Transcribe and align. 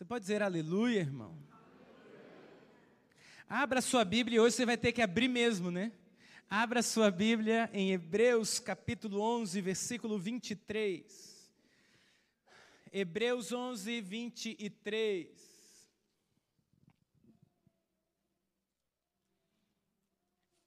Você 0.00 0.04
pode 0.06 0.22
dizer 0.22 0.42
aleluia, 0.42 1.00
irmão? 1.00 1.38
Abra 3.46 3.82
sua 3.82 4.02
Bíblia 4.02 4.36
e 4.36 4.40
hoje 4.40 4.56
você 4.56 4.64
vai 4.64 4.78
ter 4.78 4.92
que 4.92 5.02
abrir 5.02 5.28
mesmo, 5.28 5.70
né? 5.70 5.92
Abra 6.48 6.82
sua 6.82 7.10
Bíblia 7.10 7.68
em 7.70 7.92
Hebreus 7.92 8.58
capítulo 8.58 9.20
11, 9.20 9.60
versículo 9.60 10.18
23. 10.18 11.52
Hebreus 12.90 13.52
11, 13.52 14.00
23. 14.00 15.28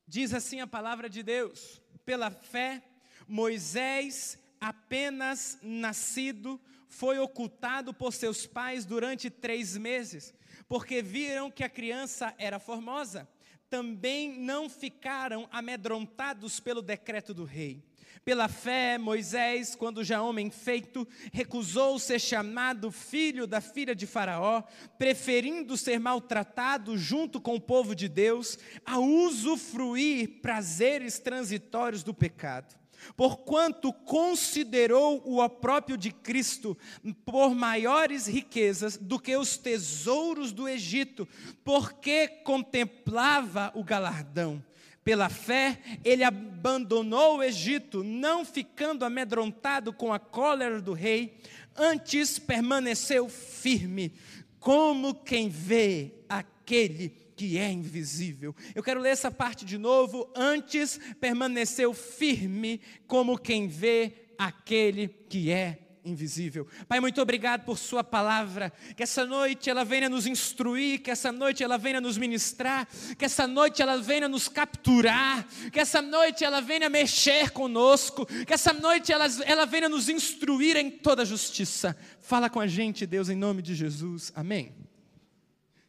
Diz 0.08 0.32
assim 0.32 0.62
a 0.62 0.68
palavra 0.68 1.10
de 1.10 1.24
Deus: 1.24 1.82
pela 2.06 2.30
fé, 2.30 2.84
Moisés, 3.28 4.38
apenas 4.62 5.58
nascido, 5.64 6.62
foi 6.94 7.18
ocultado 7.18 7.94
por 7.94 8.14
seus 8.14 8.46
pais 8.46 8.86
durante 8.86 9.30
três 9.30 9.76
meses, 9.76 10.34
porque 10.68 11.02
viram 11.02 11.50
que 11.50 11.64
a 11.64 11.70
criança 11.70 12.34
era 12.38 12.60
formosa. 12.60 13.28
Também 13.68 14.38
não 14.40 14.70
ficaram 14.70 15.48
amedrontados 15.52 16.60
pelo 16.60 16.84
decreto 16.84 17.34
do 17.34 17.46
rei. 17.46 17.84
Pela 18.24 18.48
fé, 18.48 18.98
Moisés, 19.00 19.76
quando 19.76 20.04
já 20.04 20.22
homem 20.22 20.52
feito, 20.52 21.06
recusou 21.34 21.98
ser 21.98 22.20
chamado 22.20 22.92
filho 22.92 23.48
da 23.48 23.60
filha 23.60 23.96
de 23.96 24.06
Faraó, 24.06 24.62
preferindo 24.98 25.76
ser 25.76 26.00
maltratado 26.00 26.96
junto 26.96 27.42
com 27.42 27.56
o 27.56 27.62
povo 27.62 27.96
de 27.96 28.08
Deus, 28.08 28.58
a 28.86 29.00
usufruir 29.00 30.42
prazeres 30.42 31.18
transitórios 31.18 32.04
do 32.04 32.14
pecado 32.14 32.83
porquanto 33.16 33.92
considerou 33.92 35.22
o 35.26 35.44
opróprio 35.44 35.98
de 35.98 36.12
Cristo 36.12 36.78
por 37.26 37.54
maiores 37.54 38.28
riquezas 38.28 38.98
do 38.98 39.20
que 39.20 39.36
os 39.36 39.58
tesouros 39.58 40.52
do 40.52 40.68
Egito, 40.68 41.28
porque 41.64 42.28
contemplava 42.28 43.72
o 43.76 43.84
galardão. 43.84 44.64
Pela 45.04 45.28
fé, 45.28 45.80
ele 46.04 46.24
abandonou 46.24 47.38
o 47.38 47.44
Egito, 47.44 48.04
não 48.04 48.46
ficando 48.46 49.04
amedrontado 49.04 49.92
com 49.92 50.14
a 50.14 50.20
cólera 50.20 50.82
do 50.82 50.94
rei, 50.94 51.38
antes 51.76 52.40
permaneceu 52.40 53.28
firme, 53.28 54.14
como 54.60 55.14
quem 55.14 55.50
vê 55.50 56.14
aquele 56.30 57.10
que 57.36 57.58
é 57.58 57.72
invisível. 57.72 58.56
Eu 58.74 58.84
quero 58.84 59.00
ler 59.00 59.10
essa 59.10 59.32
parte 59.32 59.66
de 59.66 59.78
novo. 59.78 60.32
Antes 60.36 61.00
permaneceu 61.20 61.94
firme, 61.94 62.82
como 63.08 63.38
quem 63.38 63.68
vê 63.68 64.14
aquele 64.38 65.08
que 65.08 65.52
é 65.52 65.80
invisível. 66.06 66.68
Pai, 66.88 67.00
muito 67.00 67.22
obrigado 67.22 67.64
por 67.64 67.78
Sua 67.78 68.04
palavra. 68.04 68.72
Que 68.96 69.04
essa 69.04 69.26
noite 69.26 69.70
ela 69.70 69.86
venha 69.86 70.10
nos 70.10 70.28
instruir, 70.28 71.02
que 71.02 71.12
essa 71.12 71.32
noite 71.32 71.64
ela 71.64 71.78
venha 71.78 72.02
nos 72.02 72.18
ministrar, 72.18 72.88
que 73.18 73.26
essa 73.26 73.48
noite 73.48 73.82
ela 73.82 73.98
venha 73.98 74.28
nos 74.28 74.48
capturar, 74.48 75.48
que 75.72 75.80
essa 75.80 76.02
noite 76.02 76.44
ela 76.44 76.62
venha 76.62 76.90
mexer 76.90 77.52
conosco, 77.52 78.26
que 78.26 78.54
essa 78.54 78.74
noite 78.74 79.12
ela, 79.12 79.26
ela 79.46 79.66
venha 79.66 79.88
nos 79.88 80.10
instruir 80.10 80.76
em 80.76 80.90
toda 80.90 81.26
justiça. 81.26 81.98
Fala 82.20 82.50
com 82.50 82.60
a 82.60 82.68
gente, 82.68 83.06
Deus, 83.06 83.30
em 83.30 83.36
nome 83.36 83.62
de 83.62 83.74
Jesus. 83.74 84.32
Amém. 84.36 84.83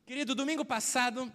Querido, 0.06 0.34
domingo 0.34 0.66
passado, 0.66 1.32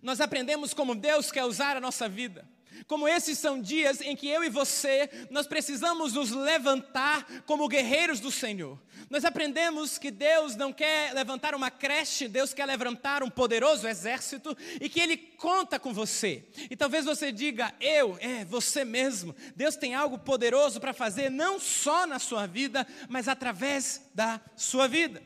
nós 0.00 0.18
aprendemos 0.18 0.72
como 0.72 0.94
Deus 0.94 1.30
quer 1.30 1.44
usar 1.44 1.76
a 1.76 1.80
nossa 1.80 2.08
vida. 2.08 2.48
Como 2.86 3.06
esses 3.06 3.38
são 3.38 3.60
dias 3.60 4.00
em 4.00 4.16
que 4.16 4.26
eu 4.26 4.42
e 4.42 4.48
você, 4.48 5.10
nós 5.30 5.46
precisamos 5.46 6.14
nos 6.14 6.30
levantar 6.30 7.42
como 7.44 7.68
guerreiros 7.68 8.18
do 8.18 8.30
Senhor. 8.30 8.80
Nós 9.10 9.26
aprendemos 9.26 9.98
que 9.98 10.10
Deus 10.10 10.56
não 10.56 10.72
quer 10.72 11.12
levantar 11.12 11.54
uma 11.54 11.70
creche, 11.70 12.28
Deus 12.28 12.54
quer 12.54 12.64
levantar 12.64 13.22
um 13.22 13.28
poderoso 13.28 13.86
exército 13.86 14.56
e 14.80 14.88
que 14.88 15.00
Ele 15.00 15.18
conta 15.18 15.78
com 15.78 15.92
você. 15.92 16.48
E 16.70 16.76
talvez 16.76 17.04
você 17.04 17.30
diga, 17.30 17.74
eu, 17.78 18.16
é 18.22 18.42
você 18.46 18.86
mesmo. 18.86 19.36
Deus 19.54 19.76
tem 19.76 19.94
algo 19.94 20.18
poderoso 20.18 20.80
para 20.80 20.94
fazer, 20.94 21.30
não 21.30 21.60
só 21.60 22.06
na 22.06 22.18
sua 22.18 22.46
vida, 22.46 22.86
mas 23.06 23.28
através 23.28 24.10
da 24.14 24.40
sua 24.56 24.88
vida. 24.88 25.22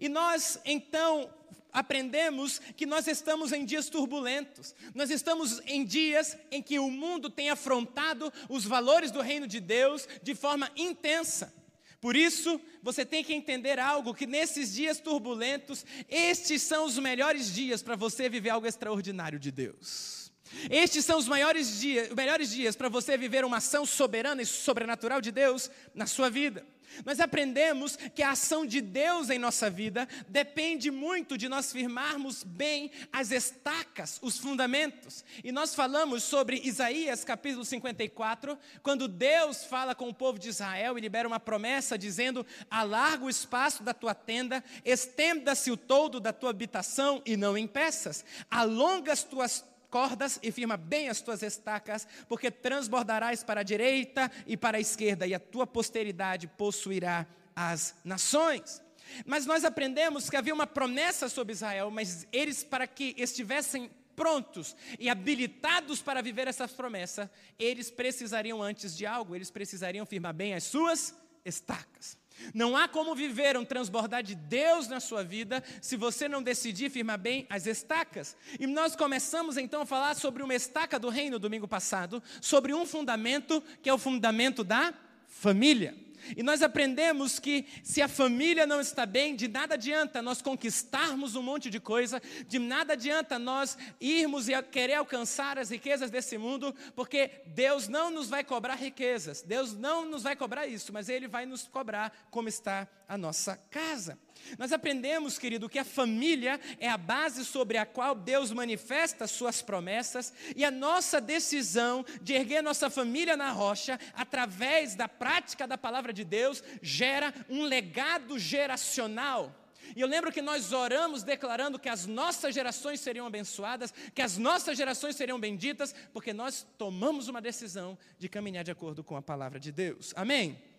E 0.00 0.08
nós, 0.08 0.58
então, 0.64 1.30
aprendemos 1.72 2.60
que 2.76 2.84
nós 2.84 3.06
estamos 3.06 3.52
em 3.52 3.64
dias 3.64 3.88
turbulentos, 3.88 4.74
nós 4.94 5.10
estamos 5.10 5.60
em 5.66 5.84
dias 5.84 6.36
em 6.50 6.62
que 6.62 6.78
o 6.78 6.90
mundo 6.90 7.30
tem 7.30 7.50
afrontado 7.50 8.32
os 8.48 8.64
valores 8.64 9.10
do 9.10 9.20
reino 9.20 9.46
de 9.46 9.60
Deus 9.60 10.06
de 10.22 10.34
forma 10.34 10.70
intensa. 10.76 11.52
Por 12.00 12.16
isso, 12.16 12.60
você 12.82 13.06
tem 13.06 13.22
que 13.22 13.32
entender 13.32 13.78
algo: 13.78 14.12
que 14.12 14.26
nesses 14.26 14.74
dias 14.74 14.98
turbulentos, 15.00 15.86
estes 16.08 16.60
são 16.62 16.84
os 16.84 16.98
melhores 16.98 17.54
dias 17.54 17.80
para 17.80 17.94
você 17.96 18.28
viver 18.28 18.50
algo 18.50 18.66
extraordinário 18.66 19.38
de 19.38 19.52
Deus. 19.52 20.21
Estes 20.70 21.04
são 21.04 21.18
os 21.18 21.28
maiores 21.28 21.80
dias, 21.80 22.10
melhores 22.10 22.50
dias 22.50 22.76
para 22.76 22.88
você 22.88 23.16
viver 23.16 23.44
uma 23.44 23.56
ação 23.58 23.86
soberana 23.86 24.42
e 24.42 24.46
sobrenatural 24.46 25.20
de 25.20 25.32
Deus 25.32 25.70
na 25.94 26.06
sua 26.06 26.28
vida. 26.30 26.64
Nós 27.04 27.20
aprendemos 27.20 27.96
que 27.96 28.22
a 28.22 28.32
ação 28.32 28.66
de 28.66 28.80
Deus 28.80 29.30
em 29.30 29.38
nossa 29.38 29.70
vida 29.70 30.06
depende 30.28 30.90
muito 30.90 31.38
de 31.38 31.48
nós 31.48 31.72
firmarmos 31.72 32.44
bem 32.44 32.90
as 33.12 33.30
estacas, 33.30 34.18
os 34.22 34.38
fundamentos. 34.38 35.24
E 35.42 35.50
nós 35.50 35.74
falamos 35.74 36.22
sobre 36.22 36.60
Isaías 36.62 37.24
capítulo 37.24 37.64
54, 37.64 38.58
quando 38.82 39.08
Deus 39.08 39.64
fala 39.64 39.94
com 39.94 40.08
o 40.08 40.14
povo 40.14 40.38
de 40.38 40.48
Israel 40.48 40.98
e 40.98 41.00
libera 41.00 41.26
uma 41.26 41.40
promessa 41.40 41.96
dizendo: 41.96 42.46
Alarga 42.70 43.24
o 43.24 43.30
espaço 43.30 43.82
da 43.82 43.94
tua 43.94 44.14
tenda, 44.14 44.62
estenda-se 44.84 45.70
o 45.70 45.76
todo 45.76 46.20
da 46.20 46.32
tua 46.32 46.50
habitação 46.50 47.22
e 47.24 47.36
não 47.36 47.56
impeças, 47.56 48.24
alonga 48.50 49.12
as 49.12 49.24
tuas 49.24 49.64
cordas 49.92 50.40
e 50.42 50.50
firma 50.50 50.78
bem 50.78 51.10
as 51.10 51.20
tuas 51.20 51.42
estacas, 51.42 52.08
porque 52.26 52.50
transbordarás 52.50 53.44
para 53.44 53.60
a 53.60 53.62
direita 53.62 54.32
e 54.46 54.56
para 54.56 54.78
a 54.78 54.80
esquerda, 54.80 55.26
e 55.26 55.34
a 55.34 55.38
tua 55.38 55.66
posteridade 55.66 56.48
possuirá 56.48 57.26
as 57.54 57.94
nações. 58.02 58.82
Mas 59.26 59.44
nós 59.44 59.66
aprendemos 59.66 60.30
que 60.30 60.36
havia 60.36 60.54
uma 60.54 60.66
promessa 60.66 61.28
sobre 61.28 61.52
Israel, 61.52 61.90
mas 61.90 62.26
eles, 62.32 62.64
para 62.64 62.86
que 62.86 63.14
estivessem 63.18 63.90
prontos 64.16 64.74
e 64.98 65.10
habilitados 65.10 66.00
para 66.00 66.22
viver 66.22 66.48
essa 66.48 66.66
promessa, 66.66 67.30
eles 67.58 67.90
precisariam 67.90 68.62
antes 68.62 68.96
de 68.96 69.04
algo, 69.04 69.36
eles 69.36 69.50
precisariam 69.50 70.06
firmar 70.06 70.32
bem 70.32 70.54
as 70.54 70.64
suas 70.64 71.14
estacas. 71.44 72.21
Não 72.54 72.76
há 72.76 72.88
como 72.88 73.14
viver 73.14 73.56
um 73.56 73.64
transbordar 73.64 74.22
de 74.22 74.34
Deus 74.34 74.88
na 74.88 75.00
sua 75.00 75.22
vida 75.22 75.62
se 75.80 75.96
você 75.96 76.28
não 76.28 76.42
decidir 76.42 76.90
firmar 76.90 77.18
bem 77.18 77.46
as 77.48 77.66
estacas. 77.66 78.36
E 78.58 78.66
nós 78.66 78.94
começamos 78.96 79.56
então 79.56 79.82
a 79.82 79.86
falar 79.86 80.14
sobre 80.14 80.42
uma 80.42 80.54
estaca 80.54 80.98
do 80.98 81.08
reino 81.08 81.38
domingo 81.38 81.68
passado, 81.68 82.22
sobre 82.40 82.74
um 82.74 82.86
fundamento 82.86 83.62
que 83.82 83.88
é 83.88 83.94
o 83.94 83.98
fundamento 83.98 84.64
da 84.64 84.94
família. 85.26 85.94
E 86.36 86.42
nós 86.42 86.62
aprendemos 86.62 87.38
que 87.38 87.66
se 87.82 88.00
a 88.00 88.08
família 88.08 88.66
não 88.66 88.80
está 88.80 89.04
bem, 89.06 89.34
de 89.34 89.48
nada 89.48 89.74
adianta 89.74 90.22
nós 90.22 90.40
conquistarmos 90.40 91.34
um 91.36 91.42
monte 91.42 91.70
de 91.70 91.80
coisa, 91.80 92.20
de 92.46 92.58
nada 92.58 92.92
adianta 92.92 93.38
nós 93.38 93.76
irmos 94.00 94.48
e 94.48 94.62
querer 94.62 94.94
alcançar 94.94 95.58
as 95.58 95.70
riquezas 95.70 96.10
desse 96.10 96.38
mundo, 96.38 96.74
porque 96.94 97.42
Deus 97.46 97.88
não 97.88 98.10
nos 98.10 98.28
vai 98.28 98.44
cobrar 98.44 98.74
riquezas, 98.74 99.42
Deus 99.42 99.72
não 99.72 100.04
nos 100.04 100.22
vai 100.22 100.36
cobrar 100.36 100.66
isso, 100.66 100.92
mas 100.92 101.08
Ele 101.08 101.28
vai 101.28 101.46
nos 101.46 101.66
cobrar 101.66 102.12
como 102.30 102.48
está 102.48 102.88
a 103.08 103.18
nossa 103.18 103.56
casa. 103.70 104.18
Nós 104.58 104.72
aprendemos, 104.72 105.38
querido, 105.38 105.68
que 105.68 105.78
a 105.78 105.84
família 105.84 106.60
é 106.78 106.88
a 106.88 106.96
base 106.96 107.44
sobre 107.44 107.78
a 107.78 107.86
qual 107.86 108.14
Deus 108.14 108.50
manifesta 108.50 109.26
suas 109.26 109.62
promessas 109.62 110.32
e 110.56 110.64
a 110.64 110.70
nossa 110.70 111.20
decisão 111.20 112.04
de 112.20 112.34
erguer 112.34 112.62
nossa 112.62 112.90
família 112.90 113.36
na 113.36 113.50
rocha, 113.50 113.98
através 114.14 114.94
da 114.94 115.08
prática 115.08 115.66
da 115.66 115.78
palavra 115.78 116.12
de 116.12 116.24
Deus, 116.24 116.62
gera 116.80 117.32
um 117.48 117.62
legado 117.62 118.38
geracional. 118.38 119.54
E 119.96 120.00
eu 120.00 120.06
lembro 120.06 120.32
que 120.32 120.40
nós 120.40 120.72
oramos 120.72 121.22
declarando 121.22 121.78
que 121.78 121.88
as 121.88 122.06
nossas 122.06 122.54
gerações 122.54 123.00
seriam 123.00 123.26
abençoadas, 123.26 123.92
que 124.14 124.22
as 124.22 124.38
nossas 124.38 124.76
gerações 124.76 125.16
seriam 125.16 125.38
benditas, 125.38 125.94
porque 126.12 126.32
nós 126.32 126.66
tomamos 126.78 127.28
uma 127.28 127.40
decisão 127.40 127.98
de 128.18 128.28
caminhar 128.28 128.64
de 128.64 128.70
acordo 128.70 129.04
com 129.04 129.16
a 129.16 129.22
palavra 129.22 129.58
de 129.58 129.72
Deus. 129.72 130.12
Amém? 130.16 130.71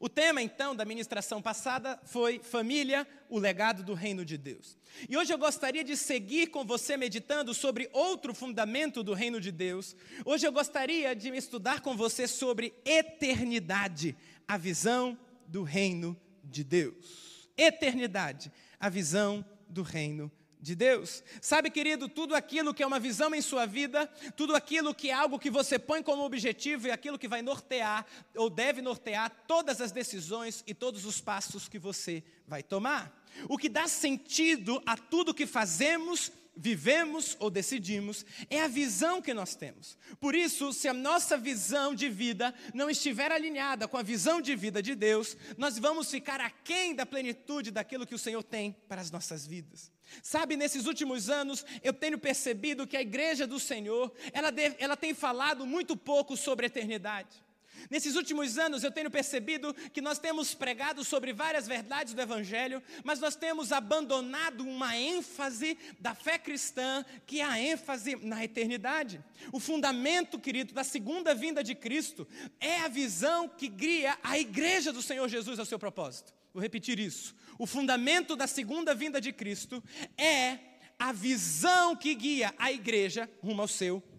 O 0.00 0.08
tema, 0.08 0.42
então, 0.42 0.74
da 0.74 0.84
ministração 0.84 1.40
passada 1.40 2.00
foi 2.04 2.38
família, 2.38 3.06
o 3.28 3.38
legado 3.38 3.82
do 3.82 3.94
reino 3.94 4.24
de 4.24 4.36
Deus. 4.36 4.76
E 5.08 5.16
hoje 5.16 5.32
eu 5.32 5.38
gostaria 5.38 5.84
de 5.84 5.96
seguir 5.96 6.48
com 6.48 6.64
você 6.64 6.96
meditando 6.96 7.52
sobre 7.52 7.88
outro 7.92 8.34
fundamento 8.34 9.02
do 9.02 9.14
reino 9.14 9.40
de 9.40 9.50
Deus. 9.50 9.96
Hoje 10.24 10.46
eu 10.46 10.52
gostaria 10.52 11.14
de 11.14 11.28
estudar 11.30 11.80
com 11.80 11.96
você 11.96 12.26
sobre 12.26 12.74
eternidade, 12.84 14.16
a 14.46 14.56
visão 14.56 15.18
do 15.46 15.62
reino 15.62 16.16
de 16.42 16.62
Deus. 16.64 17.48
Eternidade, 17.56 18.52
a 18.78 18.88
visão 18.88 19.44
do 19.68 19.82
reino 19.82 20.30
de 20.30 20.45
Deus. 20.74 21.22
Sabe, 21.40 21.70
querido, 21.70 22.08
tudo 22.08 22.34
aquilo 22.34 22.74
que 22.74 22.82
é 22.82 22.86
uma 22.86 22.98
visão 22.98 23.34
em 23.34 23.40
sua 23.40 23.66
vida, 23.66 24.06
tudo 24.36 24.56
aquilo 24.56 24.94
que 24.94 25.10
é 25.10 25.12
algo 25.12 25.38
que 25.38 25.50
você 25.50 25.78
põe 25.78 26.02
como 26.02 26.24
objetivo 26.24 26.88
e 26.88 26.90
aquilo 26.90 27.18
que 27.18 27.28
vai 27.28 27.42
nortear 27.42 28.06
ou 28.34 28.50
deve 28.50 28.82
nortear 28.82 29.30
todas 29.46 29.80
as 29.80 29.92
decisões 29.92 30.64
e 30.66 30.74
todos 30.74 31.04
os 31.04 31.20
passos 31.20 31.68
que 31.68 31.78
você 31.78 32.22
vai 32.46 32.62
tomar. 32.62 33.24
O 33.48 33.58
que 33.58 33.68
dá 33.68 33.86
sentido 33.86 34.82
a 34.86 34.96
tudo 34.96 35.34
que 35.34 35.46
fazemos 35.46 36.32
vivemos 36.56 37.36
ou 37.38 37.50
decidimos 37.50 38.24
é 38.48 38.60
a 38.60 38.68
visão 38.68 39.20
que 39.20 39.34
nós 39.34 39.54
temos. 39.54 39.98
Por 40.18 40.34
isso, 40.34 40.72
se 40.72 40.88
a 40.88 40.92
nossa 40.94 41.36
visão 41.36 41.94
de 41.94 42.08
vida 42.08 42.54
não 42.72 42.88
estiver 42.88 43.30
alinhada 43.30 43.86
com 43.86 43.96
a 43.96 44.02
visão 44.02 44.40
de 44.40 44.56
vida 44.56 44.82
de 44.82 44.94
Deus, 44.94 45.36
nós 45.58 45.78
vamos 45.78 46.10
ficar 46.10 46.40
aquém 46.40 46.94
da 46.94 47.04
plenitude 47.04 47.70
daquilo 47.70 48.06
que 48.06 48.14
o 48.14 48.18
Senhor 48.18 48.42
tem 48.42 48.74
para 48.88 49.00
as 49.00 49.10
nossas 49.10 49.46
vidas. 49.46 49.92
Sabe, 50.22 50.56
nesses 50.56 50.86
últimos 50.86 51.28
anos, 51.28 51.64
eu 51.82 51.92
tenho 51.92 52.18
percebido 52.18 52.86
que 52.86 52.96
a 52.96 53.02
igreja 53.02 53.46
do 53.46 53.60
Senhor, 53.60 54.12
ela, 54.32 54.50
deve, 54.50 54.76
ela 54.78 54.96
tem 54.96 55.12
falado 55.12 55.66
muito 55.66 55.96
pouco 55.96 56.36
sobre 56.36 56.66
eternidade. 56.66 57.45
Nesses 57.90 58.16
últimos 58.16 58.58
anos 58.58 58.82
eu 58.82 58.90
tenho 58.90 59.10
percebido 59.10 59.74
que 59.92 60.00
nós 60.00 60.18
temos 60.18 60.54
pregado 60.54 61.04
sobre 61.04 61.32
várias 61.32 61.66
verdades 61.66 62.14
do 62.14 62.20
Evangelho, 62.20 62.82
mas 63.04 63.20
nós 63.20 63.36
temos 63.36 63.72
abandonado 63.72 64.62
uma 64.62 64.96
ênfase 64.96 65.78
da 66.00 66.14
fé 66.14 66.38
cristã, 66.38 67.04
que 67.26 67.40
é 67.40 67.44
a 67.44 67.60
ênfase 67.60 68.16
na 68.16 68.44
eternidade. 68.44 69.22
O 69.52 69.60
fundamento, 69.60 70.38
querido, 70.38 70.74
da 70.74 70.84
segunda 70.84 71.34
vinda 71.34 71.62
de 71.62 71.74
Cristo 71.74 72.26
é 72.60 72.80
a 72.80 72.88
visão 72.88 73.48
que 73.48 73.68
guia 73.68 74.18
a 74.22 74.38
igreja 74.38 74.92
do 74.92 75.02
Senhor 75.02 75.28
Jesus 75.28 75.58
ao 75.58 75.66
seu 75.66 75.78
propósito. 75.78 76.34
Vou 76.52 76.62
repetir 76.62 76.98
isso. 76.98 77.34
O 77.58 77.66
fundamento 77.66 78.34
da 78.34 78.46
segunda 78.46 78.94
vinda 78.94 79.20
de 79.20 79.32
Cristo 79.32 79.82
é 80.16 80.58
a 80.98 81.12
visão 81.12 81.94
que 81.94 82.14
guia 82.14 82.54
a 82.58 82.72
igreja 82.72 83.28
rumo 83.42 83.62
ao 83.62 83.68
seu 83.68 84.00
propósito, 84.00 84.15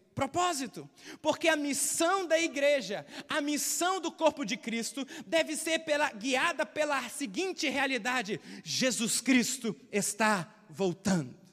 porque 1.21 1.47
a 1.47 1.55
missão 1.55 2.25
da 2.25 2.39
igreja, 2.39 3.05
a 3.29 3.41
missão 3.41 3.99
do 4.01 4.11
corpo 4.11 4.43
de 4.45 4.57
Cristo, 4.57 5.05
deve 5.25 5.55
ser 5.55 5.79
pela, 5.79 6.11
guiada 6.11 6.65
pela 6.65 7.07
seguinte 7.09 7.69
realidade: 7.69 8.39
Jesus 8.63 9.21
Cristo 9.21 9.75
está 9.91 10.51
voltando. 10.69 11.46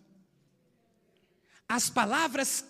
As 1.74 1.90
palavras, 1.90 2.64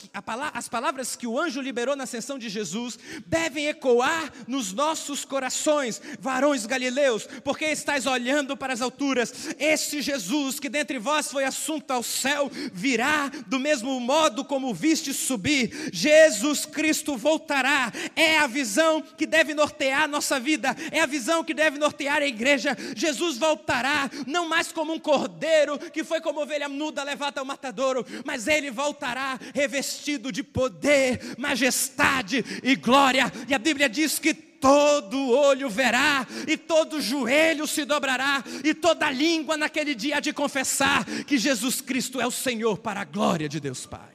as 0.55 0.67
palavras 0.67 1.15
que 1.15 1.27
o 1.27 1.39
anjo 1.39 1.61
liberou 1.61 1.95
na 1.95 2.05
ascensão 2.05 2.39
de 2.39 2.49
Jesus 2.49 2.99
devem 3.27 3.67
ecoar 3.67 4.33
nos 4.49 4.73
nossos 4.73 5.27
corações, 5.27 6.01
varões 6.19 6.65
galileus, 6.65 7.29
porque 7.45 7.67
estáis 7.67 8.07
olhando 8.07 8.57
para 8.57 8.73
as 8.73 8.81
alturas. 8.81 9.55
Este 9.59 10.01
Jesus 10.01 10.59
que 10.59 10.71
dentre 10.71 10.99
vós 10.99 11.31
foi 11.31 11.45
assunto 11.45 11.91
ao 11.91 12.03
céu, 12.03 12.51
virá 12.73 13.31
do 13.47 13.61
mesmo 13.61 14.01
modo 14.01 14.43
como 14.43 14.73
viste 14.73 15.13
subir. 15.13 15.91
Jesus 15.93 16.65
Cristo 16.65 17.15
voltará. 17.15 17.93
É 18.17 18.39
a 18.39 18.47
visão 18.47 19.03
que 19.03 19.27
deve 19.27 19.53
nortear 19.53 20.05
a 20.05 20.09
nossa 20.09 20.41
vida, 20.41 20.75
é 20.91 21.01
a 21.01 21.07
visão 21.07 21.45
que 21.45 21.53
deve 21.53 21.77
nortear 21.77 22.23
a 22.23 22.27
igreja. 22.27 22.75
Jesus 22.97 23.37
voltará, 23.37 24.11
não 24.27 24.49
mais 24.49 24.73
como 24.73 24.95
um 24.95 24.99
cordeiro 24.99 25.79
que 25.91 26.03
foi 26.03 26.23
como 26.23 26.41
ovelha 26.41 26.71
muda 26.71 27.03
levada 27.03 27.43
ao 27.43 27.45
matadouro, 27.45 28.07
mas 28.25 28.49
ele 28.49 28.71
voltará 28.71 28.94
voltará 28.95 29.39
revestido 29.53 30.31
de 30.31 30.45
poder, 30.45 31.35
majestade 31.37 32.45
e 32.63 32.77
glória. 32.77 33.31
E 33.49 33.55
a 33.55 33.59
Bíblia 33.59 33.89
diz 33.89 34.21
que 34.21 34.33
todo 34.33 35.31
olho 35.31 35.69
verá, 35.69 36.27
e 36.49 36.57
todo 36.57 37.01
joelho 37.01 37.67
se 37.67 37.85
dobrará, 37.85 38.43
e 38.63 38.73
toda 38.73 39.11
língua 39.11 39.57
naquele 39.57 39.95
dia 39.95 40.21
de 40.21 40.33
confessar 40.33 41.05
que 41.27 41.37
Jesus 41.37 41.81
Cristo 41.83 42.21
é 42.21 42.27
o 42.27 42.31
Senhor 42.31 42.79
para 42.79 43.01
a 43.01 43.05
glória 43.05 43.49
de 43.49 43.61
Deus 43.61 43.85
Pai. 43.85 44.15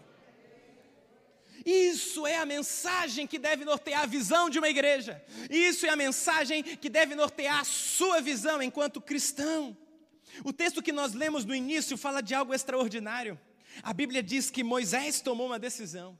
Isso 1.65 2.25
é 2.25 2.37
a 2.37 2.45
mensagem 2.45 3.27
que 3.27 3.37
deve 3.37 3.63
nortear 3.63 4.03
a 4.03 4.07
visão 4.07 4.49
de 4.49 4.57
uma 4.57 4.69
igreja. 4.69 5.21
Isso 5.51 5.85
é 5.85 5.89
a 5.89 5.95
mensagem 5.95 6.63
que 6.63 6.89
deve 6.89 7.13
nortear 7.13 7.59
a 7.59 7.65
sua 7.65 8.21
visão 8.21 8.59
enquanto 8.59 9.01
cristão. 9.01 9.77
O 10.43 10.53
texto 10.53 10.81
que 10.81 10.93
nós 10.93 11.13
lemos 11.13 11.45
no 11.45 11.53
início 11.53 11.95
fala 11.97 12.21
de 12.21 12.33
algo 12.33 12.55
extraordinário. 12.55 13.37
A 13.83 13.93
Bíblia 13.93 14.21
diz 14.23 14.49
que 14.49 14.63
Moisés 14.63 15.21
tomou 15.21 15.47
uma 15.47 15.59
decisão. 15.59 16.17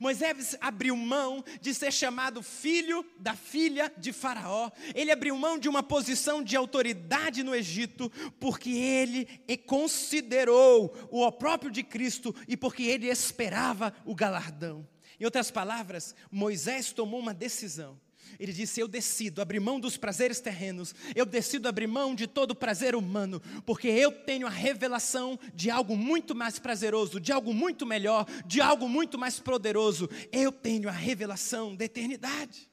Moisés 0.00 0.56
abriu 0.60 0.96
mão 0.96 1.44
de 1.60 1.74
ser 1.74 1.92
chamado 1.92 2.42
filho 2.42 3.04
da 3.18 3.34
filha 3.34 3.92
de 3.98 4.12
Faraó. 4.12 4.70
Ele 4.94 5.10
abriu 5.10 5.36
mão 5.36 5.58
de 5.58 5.68
uma 5.68 5.82
posição 5.82 6.42
de 6.42 6.56
autoridade 6.56 7.42
no 7.42 7.54
Egito, 7.54 8.10
porque 8.40 8.70
ele 8.70 9.26
considerou 9.66 10.96
o 11.10 11.30
próprio 11.30 11.70
de 11.70 11.82
Cristo 11.82 12.34
e 12.48 12.56
porque 12.56 12.82
ele 12.84 13.08
esperava 13.08 13.92
o 14.04 14.14
galardão. 14.14 14.88
Em 15.20 15.24
outras 15.24 15.50
palavras, 15.50 16.14
Moisés 16.30 16.92
tomou 16.92 17.20
uma 17.20 17.34
decisão. 17.34 18.00
Ele 18.38 18.52
disse: 18.52 18.80
Eu 18.80 18.88
decido 18.88 19.40
abrir 19.40 19.60
mão 19.60 19.78
dos 19.78 19.96
prazeres 19.96 20.40
terrenos, 20.40 20.94
eu 21.14 21.24
decido 21.24 21.68
abrir 21.68 21.86
mão 21.86 22.14
de 22.14 22.26
todo 22.26 22.54
prazer 22.54 22.94
humano, 22.94 23.40
porque 23.64 23.88
eu 23.88 24.10
tenho 24.10 24.46
a 24.46 24.50
revelação 24.50 25.38
de 25.54 25.70
algo 25.70 25.96
muito 25.96 26.34
mais 26.34 26.58
prazeroso, 26.58 27.20
de 27.20 27.32
algo 27.32 27.52
muito 27.52 27.86
melhor, 27.86 28.26
de 28.46 28.60
algo 28.60 28.88
muito 28.88 29.18
mais 29.18 29.38
poderoso. 29.38 30.08
Eu 30.32 30.52
tenho 30.52 30.88
a 30.88 30.92
revelação 30.92 31.74
da 31.74 31.84
eternidade. 31.84 32.68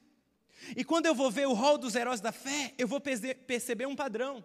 E 0.75 0.83
quando 0.83 1.05
eu 1.05 1.15
vou 1.15 1.31
ver 1.31 1.47
o 1.47 1.53
rol 1.53 1.77
dos 1.77 1.95
heróis 1.95 2.21
da 2.21 2.31
fé, 2.31 2.73
eu 2.77 2.87
vou 2.87 3.01
perceber 3.01 3.85
um 3.85 3.95
padrão. 3.95 4.43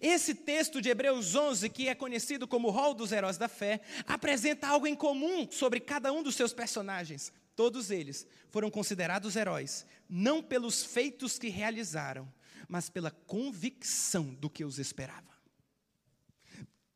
Esse 0.00 0.34
texto 0.34 0.80
de 0.80 0.88
Hebreus 0.88 1.34
11, 1.34 1.68
que 1.68 1.88
é 1.88 1.94
conhecido 1.94 2.46
como 2.46 2.70
Rol 2.70 2.94
dos 2.94 3.12
Heróis 3.12 3.38
da 3.38 3.48
Fé, 3.48 3.80
apresenta 4.06 4.66
algo 4.66 4.86
em 4.86 4.94
comum 4.94 5.46
sobre 5.50 5.80
cada 5.80 6.12
um 6.12 6.22
dos 6.22 6.34
seus 6.34 6.52
personagens. 6.52 7.32
Todos 7.58 7.90
eles 7.90 8.24
foram 8.50 8.70
considerados 8.70 9.34
heróis, 9.34 9.84
não 10.08 10.40
pelos 10.40 10.84
feitos 10.84 11.40
que 11.40 11.48
realizaram, 11.48 12.32
mas 12.68 12.88
pela 12.88 13.10
convicção 13.10 14.32
do 14.32 14.48
que 14.48 14.64
os 14.64 14.78
esperava. 14.78 15.36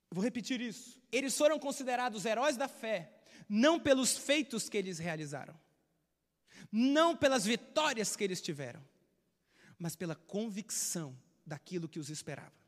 Vou 0.08 0.22
repetir 0.22 0.60
isso. 0.60 1.02
Eles 1.10 1.36
foram 1.36 1.58
considerados 1.58 2.24
heróis 2.24 2.56
da 2.56 2.68
fé, 2.68 3.12
não 3.48 3.80
pelos 3.80 4.16
feitos 4.16 4.68
que 4.68 4.76
eles 4.76 5.00
realizaram, 5.00 5.60
não 6.70 7.16
pelas 7.16 7.44
vitórias 7.44 8.14
que 8.14 8.22
eles 8.22 8.40
tiveram, 8.40 8.84
mas 9.76 9.96
pela 9.96 10.14
convicção 10.14 11.18
daquilo 11.44 11.88
que 11.88 11.98
os 11.98 12.08
esperava. 12.08 12.61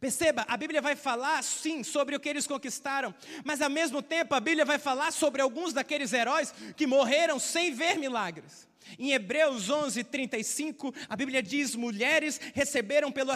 Perceba, 0.00 0.46
a 0.48 0.56
Bíblia 0.56 0.80
vai 0.80 0.96
falar 0.96 1.42
sim 1.44 1.84
sobre 1.84 2.16
o 2.16 2.20
que 2.20 2.28
eles 2.28 2.46
conquistaram, 2.46 3.14
mas 3.44 3.60
ao 3.60 3.68
mesmo 3.68 4.00
tempo 4.00 4.34
a 4.34 4.40
Bíblia 4.40 4.64
vai 4.64 4.78
falar 4.78 5.12
sobre 5.12 5.42
alguns 5.42 5.74
daqueles 5.74 6.12
heróis 6.12 6.54
que 6.74 6.86
morreram 6.86 7.38
sem 7.38 7.72
ver 7.72 7.98
milagres. 7.98 8.66
Em 8.98 9.12
Hebreus 9.12 9.68
11, 9.68 10.02
35, 10.04 10.94
a 11.08 11.14
Bíblia 11.14 11.42
diz: 11.42 11.74
mulheres 11.74 12.40
receberam 12.54 13.12
pelo 13.12 13.30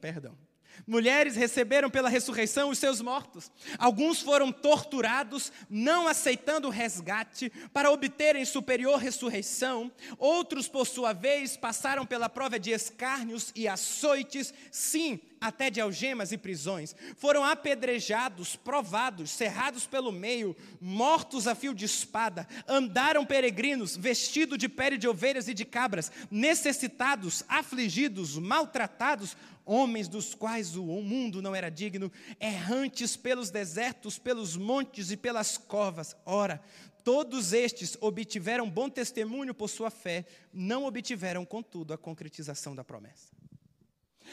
perdão, 0.00 0.36
Mulheres 0.86 1.36
receberam 1.36 1.90
pela 1.90 2.08
ressurreição 2.08 2.70
os 2.70 2.78
seus 2.78 3.00
mortos. 3.00 3.50
Alguns 3.78 4.20
foram 4.20 4.50
torturados, 4.50 5.52
não 5.68 6.08
aceitando 6.08 6.68
o 6.68 6.70
resgate, 6.70 7.50
para 7.72 7.90
obterem 7.90 8.44
superior 8.44 8.98
ressurreição. 8.98 9.90
Outros, 10.18 10.68
por 10.68 10.86
sua 10.86 11.12
vez, 11.12 11.56
passaram 11.56 12.06
pela 12.06 12.28
prova 12.28 12.58
de 12.58 12.70
escárnios 12.70 13.52
e 13.54 13.68
açoites, 13.68 14.52
sim, 14.70 15.20
até 15.40 15.70
de 15.70 15.80
algemas 15.80 16.32
e 16.32 16.38
prisões. 16.38 16.94
Foram 17.16 17.42
apedrejados, 17.42 18.56
provados, 18.56 19.30
cerrados 19.30 19.86
pelo 19.86 20.12
meio, 20.12 20.54
mortos 20.80 21.46
a 21.46 21.54
fio 21.54 21.74
de 21.74 21.86
espada. 21.86 22.46
Andaram 22.68 23.24
peregrinos, 23.24 23.96
vestidos 23.96 24.58
de 24.58 24.68
pele 24.68 24.98
de 24.98 25.08
ovelhas 25.08 25.48
e 25.48 25.54
de 25.54 25.64
cabras, 25.64 26.12
necessitados, 26.30 27.42
afligidos, 27.48 28.36
maltratados, 28.36 29.34
homens 29.64 30.08
dos 30.08 30.34
quais 30.34 30.76
o 30.76 30.84
mundo 30.84 31.40
não 31.40 31.54
era 31.54 31.70
digno, 31.70 32.12
errantes 32.38 33.16
pelos 33.16 33.50
desertos, 33.50 34.18
pelos 34.18 34.56
montes 34.56 35.10
e 35.10 35.16
pelas 35.16 35.56
covas. 35.56 36.14
Ora, 36.26 36.62
todos 37.02 37.54
estes 37.54 37.96
obtiveram 38.00 38.68
bom 38.68 38.90
testemunho 38.90 39.54
por 39.54 39.68
sua 39.68 39.90
fé, 39.90 40.26
não 40.52 40.84
obtiveram, 40.84 41.46
contudo, 41.46 41.94
a 41.94 41.98
concretização 41.98 42.74
da 42.74 42.84
promessa. 42.84 43.39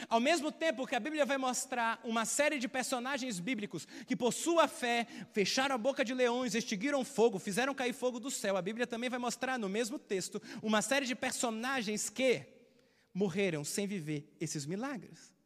Ao 0.09 0.19
mesmo 0.19 0.51
tempo 0.51 0.85
que 0.85 0.95
a 0.95 0.99
Bíblia 0.99 1.25
vai 1.25 1.37
mostrar 1.37 1.99
uma 2.03 2.25
série 2.25 2.59
de 2.59 2.67
personagens 2.67 3.39
bíblicos 3.39 3.87
que, 4.05 4.15
por 4.15 4.33
sua 4.33 4.67
fé, 4.67 5.07
fecharam 5.33 5.75
a 5.75 5.77
boca 5.77 6.03
de 6.03 6.13
leões, 6.13 6.55
extinguiram 6.55 7.03
fogo, 7.03 7.39
fizeram 7.39 7.73
cair 7.73 7.93
fogo 7.93 8.19
do 8.19 8.31
céu, 8.31 8.57
a 8.57 8.61
Bíblia 8.61 8.87
também 8.87 9.09
vai 9.09 9.19
mostrar 9.19 9.57
no 9.57 9.69
mesmo 9.69 9.97
texto 9.97 10.41
uma 10.61 10.81
série 10.81 11.05
de 11.05 11.15
personagens 11.15 12.09
que 12.09 12.45
morreram 13.13 13.63
sem 13.63 13.87
viver 13.87 14.31
esses 14.39 14.65
milagres. 14.65 15.37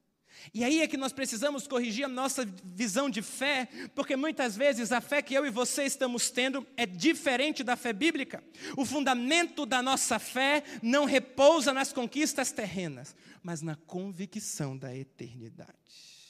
E 0.54 0.64
aí 0.64 0.82
é 0.82 0.88
que 0.88 0.98
nós 0.98 1.14
precisamos 1.14 1.68
corrigir 1.68 2.06
a 2.06 2.08
nossa 2.08 2.46
visão 2.64 3.10
de 3.10 3.22
fé, 3.22 3.68
porque 3.94 4.16
muitas 4.16 4.58
vezes 4.58 4.92
a 4.92 5.00
fé 5.00 5.22
que 5.22 5.34
eu 5.34 5.46
e 5.46 5.50
você 5.50 5.84
estamos 5.84 6.30
tendo 6.32 6.66
é 6.76 6.86
diferente 6.86 7.64
da 7.64 7.76
fé 7.76 7.94
bíblica. 7.94 8.44
O 8.76 8.86
fundamento 8.86 9.66
da 9.66 9.82
nossa 9.82 10.20
fé 10.20 10.64
não 10.82 11.06
repousa 11.06 11.74
nas 11.74 11.94
conquistas 11.94 12.52
terrenas, 12.52 13.16
mas 13.44 13.62
na 13.62 13.76
convicção 13.76 14.78
da 14.78 14.96
eternidade. 14.96 16.22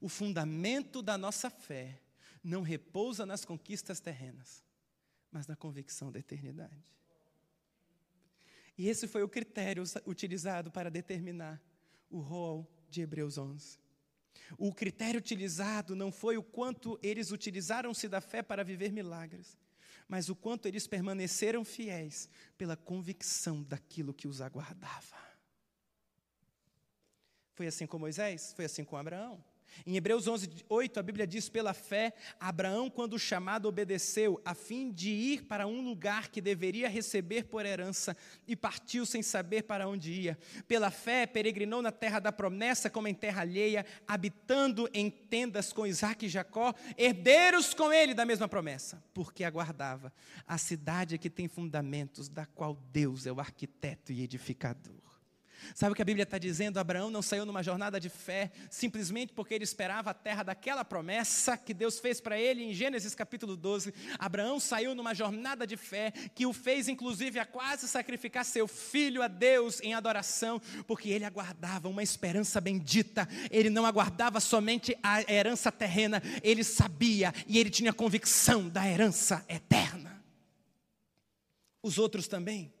O 0.00 0.08
fundamento 0.08 1.02
da 1.02 1.18
nossa 1.18 1.50
fé 1.50 2.00
não 2.42 2.62
repousa 2.62 3.26
nas 3.26 3.44
conquistas 3.44 4.00
terrenas, 4.00 4.64
mas 5.30 5.46
na 5.46 5.54
convicção 5.54 6.10
da 6.10 6.18
eternidade. 6.18 6.84
E 8.78 8.88
esse 8.88 9.06
foi 9.06 9.22
o 9.22 9.28
critério 9.28 9.84
utilizado 10.06 10.70
para 10.70 10.90
determinar 10.90 11.60
o 12.08 12.20
rol 12.20 12.66
de 12.88 13.02
Hebreus 13.02 13.36
11. 13.36 13.78
O 14.56 14.72
critério 14.74 15.18
utilizado 15.18 15.94
não 15.94 16.10
foi 16.10 16.38
o 16.38 16.42
quanto 16.42 16.98
eles 17.02 17.30
utilizaram-se 17.30 18.08
da 18.08 18.20
fé 18.20 18.42
para 18.42 18.64
viver 18.64 18.90
milagres, 18.90 19.58
mas 20.10 20.28
o 20.28 20.34
quanto 20.34 20.66
eles 20.66 20.88
permaneceram 20.88 21.64
fiéis 21.64 22.28
pela 22.58 22.76
convicção 22.76 23.62
daquilo 23.62 24.12
que 24.12 24.26
os 24.26 24.40
aguardava. 24.40 25.16
Foi 27.54 27.68
assim 27.68 27.86
com 27.86 27.96
Moisés, 27.96 28.52
foi 28.52 28.64
assim 28.64 28.82
com 28.82 28.96
Abraão. 28.96 29.42
Em 29.86 29.96
Hebreus 29.96 30.26
11, 30.26 30.48
8, 30.68 31.00
a 31.00 31.02
Bíblia 31.02 31.26
diz: 31.26 31.48
pela 31.48 31.72
fé, 31.72 32.12
Abraão, 32.38 32.90
quando 32.90 33.18
chamado, 33.18 33.66
obedeceu, 33.66 34.40
a 34.44 34.54
fim 34.54 34.90
de 34.90 35.10
ir 35.10 35.44
para 35.44 35.66
um 35.66 35.82
lugar 35.82 36.28
que 36.28 36.40
deveria 36.40 36.88
receber 36.88 37.44
por 37.44 37.64
herança, 37.64 38.16
e 38.46 38.54
partiu 38.54 39.06
sem 39.06 39.22
saber 39.22 39.62
para 39.62 39.88
onde 39.88 40.12
ia. 40.12 40.38
Pela 40.66 40.90
fé, 40.90 41.26
peregrinou 41.26 41.82
na 41.82 41.92
terra 41.92 42.18
da 42.18 42.32
promessa, 42.32 42.90
como 42.90 43.08
em 43.08 43.14
terra 43.14 43.42
alheia, 43.42 43.84
habitando 44.06 44.88
em 44.92 45.10
tendas 45.10 45.72
com 45.72 45.86
Isaac 45.86 46.26
e 46.26 46.28
Jacó, 46.28 46.74
herdeiros 46.96 47.74
com 47.74 47.92
ele 47.92 48.14
da 48.14 48.24
mesma 48.24 48.48
promessa, 48.48 49.02
porque 49.14 49.44
aguardava 49.44 50.12
a 50.46 50.58
cidade 50.58 51.18
que 51.18 51.30
tem 51.30 51.48
fundamentos, 51.48 52.28
da 52.28 52.46
qual 52.46 52.74
Deus 52.92 53.26
é 53.26 53.32
o 53.32 53.40
arquiteto 53.40 54.12
e 54.12 54.22
edificador. 54.22 55.09
Sabe 55.74 55.92
o 55.92 55.94
que 55.94 56.02
a 56.02 56.04
Bíblia 56.04 56.24
está 56.24 56.38
dizendo? 56.38 56.78
Abraão 56.78 57.10
não 57.10 57.22
saiu 57.22 57.44
numa 57.44 57.62
jornada 57.62 57.98
de 57.98 58.08
fé 58.08 58.50
simplesmente 58.68 59.32
porque 59.32 59.54
ele 59.54 59.64
esperava 59.64 60.10
a 60.10 60.14
terra 60.14 60.42
daquela 60.42 60.84
promessa 60.84 61.56
que 61.56 61.74
Deus 61.74 61.98
fez 61.98 62.20
para 62.20 62.38
ele 62.38 62.62
em 62.62 62.72
Gênesis 62.72 63.14
capítulo 63.14 63.56
12. 63.56 63.92
Abraão 64.18 64.58
saiu 64.60 64.94
numa 64.94 65.14
jornada 65.14 65.66
de 65.66 65.76
fé 65.76 66.12
que 66.34 66.46
o 66.46 66.52
fez, 66.52 66.88
inclusive, 66.88 67.38
a 67.38 67.46
quase 67.46 67.88
sacrificar 67.88 68.44
seu 68.44 68.66
filho 68.66 69.22
a 69.22 69.28
Deus 69.28 69.80
em 69.80 69.94
adoração, 69.94 70.60
porque 70.86 71.10
ele 71.10 71.24
aguardava 71.24 71.88
uma 71.88 72.02
esperança 72.02 72.60
bendita. 72.60 73.28
Ele 73.50 73.70
não 73.70 73.86
aguardava 73.86 74.40
somente 74.40 74.96
a 75.02 75.22
herança 75.32 75.70
terrena, 75.70 76.22
ele 76.42 76.64
sabia 76.64 77.32
e 77.46 77.58
ele 77.58 77.70
tinha 77.70 77.92
convicção 77.92 78.68
da 78.68 78.86
herança 78.86 79.44
eterna. 79.48 80.22
Os 81.82 81.98
outros 81.98 82.28
também. 82.28 82.72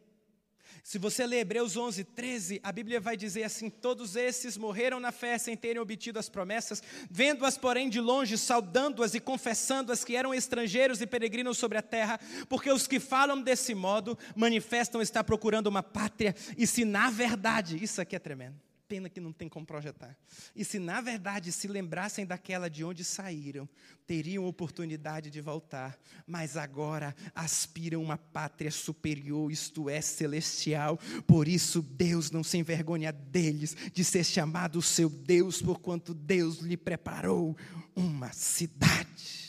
Se 0.82 0.98
você 0.98 1.26
ler 1.26 1.40
Hebreus 1.40 1.76
11, 1.76 2.04
13, 2.04 2.60
a 2.62 2.72
Bíblia 2.72 3.00
vai 3.00 3.16
dizer 3.16 3.44
assim: 3.44 3.68
Todos 3.68 4.16
esses 4.16 4.56
morreram 4.56 4.98
na 4.98 5.12
fé 5.12 5.36
sem 5.38 5.56
terem 5.56 5.80
obtido 5.80 6.18
as 6.18 6.28
promessas, 6.28 6.82
vendo-as, 7.10 7.58
porém, 7.58 7.88
de 7.88 8.00
longe, 8.00 8.38
saudando-as 8.38 9.14
e 9.14 9.20
confessando-as 9.20 10.04
que 10.04 10.16
eram 10.16 10.34
estrangeiros 10.34 11.00
e 11.00 11.06
peregrinos 11.06 11.58
sobre 11.58 11.78
a 11.78 11.82
terra, 11.82 12.18
porque 12.48 12.70
os 12.70 12.86
que 12.86 13.00
falam 13.00 13.40
desse 13.40 13.74
modo 13.74 14.18
manifestam 14.34 15.02
estar 15.02 15.24
procurando 15.24 15.66
uma 15.66 15.82
pátria, 15.82 16.34
e 16.56 16.66
se 16.66 16.84
na 16.84 17.10
verdade, 17.10 17.82
isso 17.82 18.00
aqui 18.00 18.16
é 18.16 18.18
tremendo 18.18 18.69
pena 18.90 19.08
que 19.08 19.20
não 19.20 19.32
tem 19.32 19.48
como 19.48 19.64
projetar. 19.64 20.16
E 20.54 20.64
se 20.64 20.80
na 20.80 21.00
verdade 21.00 21.52
se 21.52 21.68
lembrassem 21.68 22.26
daquela 22.26 22.68
de 22.68 22.82
onde 22.82 23.04
saíram, 23.04 23.68
teriam 24.04 24.44
oportunidade 24.44 25.30
de 25.30 25.40
voltar, 25.40 25.96
mas 26.26 26.56
agora 26.56 27.14
aspiram 27.32 28.02
uma 28.02 28.18
pátria 28.18 28.72
superior, 28.72 29.52
isto 29.52 29.88
é, 29.88 30.00
celestial. 30.00 30.98
Por 31.24 31.46
isso 31.46 31.80
Deus 31.80 32.32
não 32.32 32.42
se 32.42 32.58
envergonha 32.58 33.12
deles 33.12 33.76
de 33.92 34.02
ser 34.02 34.24
chamado 34.24 34.82
seu 34.82 35.08
Deus, 35.08 35.62
porquanto 35.62 36.12
Deus 36.12 36.58
lhe 36.58 36.76
preparou 36.76 37.56
uma 37.94 38.32
cidade. 38.32 39.39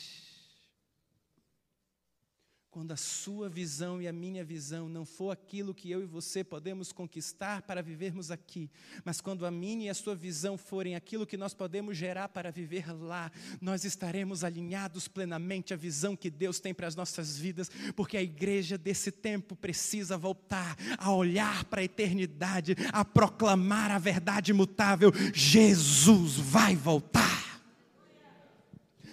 Quando 2.72 2.94
a 2.94 2.96
sua 2.96 3.50
visão 3.50 4.02
e 4.02 4.08
a 4.08 4.14
minha 4.14 4.46
visão 4.46 4.88
não 4.88 5.04
for 5.04 5.32
aquilo 5.32 5.74
que 5.74 5.92
eu 5.92 6.02
e 6.02 6.06
você 6.06 6.42
podemos 6.42 6.94
conquistar 6.94 7.64
para 7.64 7.84
vivermos 7.84 8.32
aqui, 8.32 8.72
mas 9.04 9.20
quando 9.20 9.46
a 9.46 9.52
minha 9.52 9.88
e 9.88 9.90
a 9.90 9.94
sua 9.94 10.16
visão 10.16 10.58
forem 10.58 10.96
aquilo 10.96 11.28
que 11.28 11.36
nós 11.36 11.54
podemos 11.54 11.98
gerar 11.98 12.30
para 12.30 12.50
viver 12.50 12.90
lá, 12.90 13.30
nós 13.60 13.84
estaremos 13.84 14.46
alinhados 14.46 15.06
plenamente 15.10 15.74
à 15.74 15.78
visão 15.78 16.16
que 16.16 16.30
Deus 16.30 16.62
tem 16.62 16.74
para 16.74 16.88
as 16.88 16.96
nossas 16.96 17.38
vidas, 17.38 17.70
porque 17.94 18.16
a 18.16 18.24
igreja 18.24 18.78
desse 18.78 19.12
tempo 19.12 19.54
precisa 19.54 20.18
voltar 20.18 20.78
a 20.98 21.12
olhar 21.12 21.66
para 21.66 21.82
a 21.82 21.84
eternidade, 21.84 22.78
a 22.94 23.04
proclamar 23.04 23.92
a 23.92 24.00
verdade 24.00 24.52
imutável: 24.52 25.12
Jesus 25.34 26.38
vai 26.38 26.74
voltar. 26.74 27.62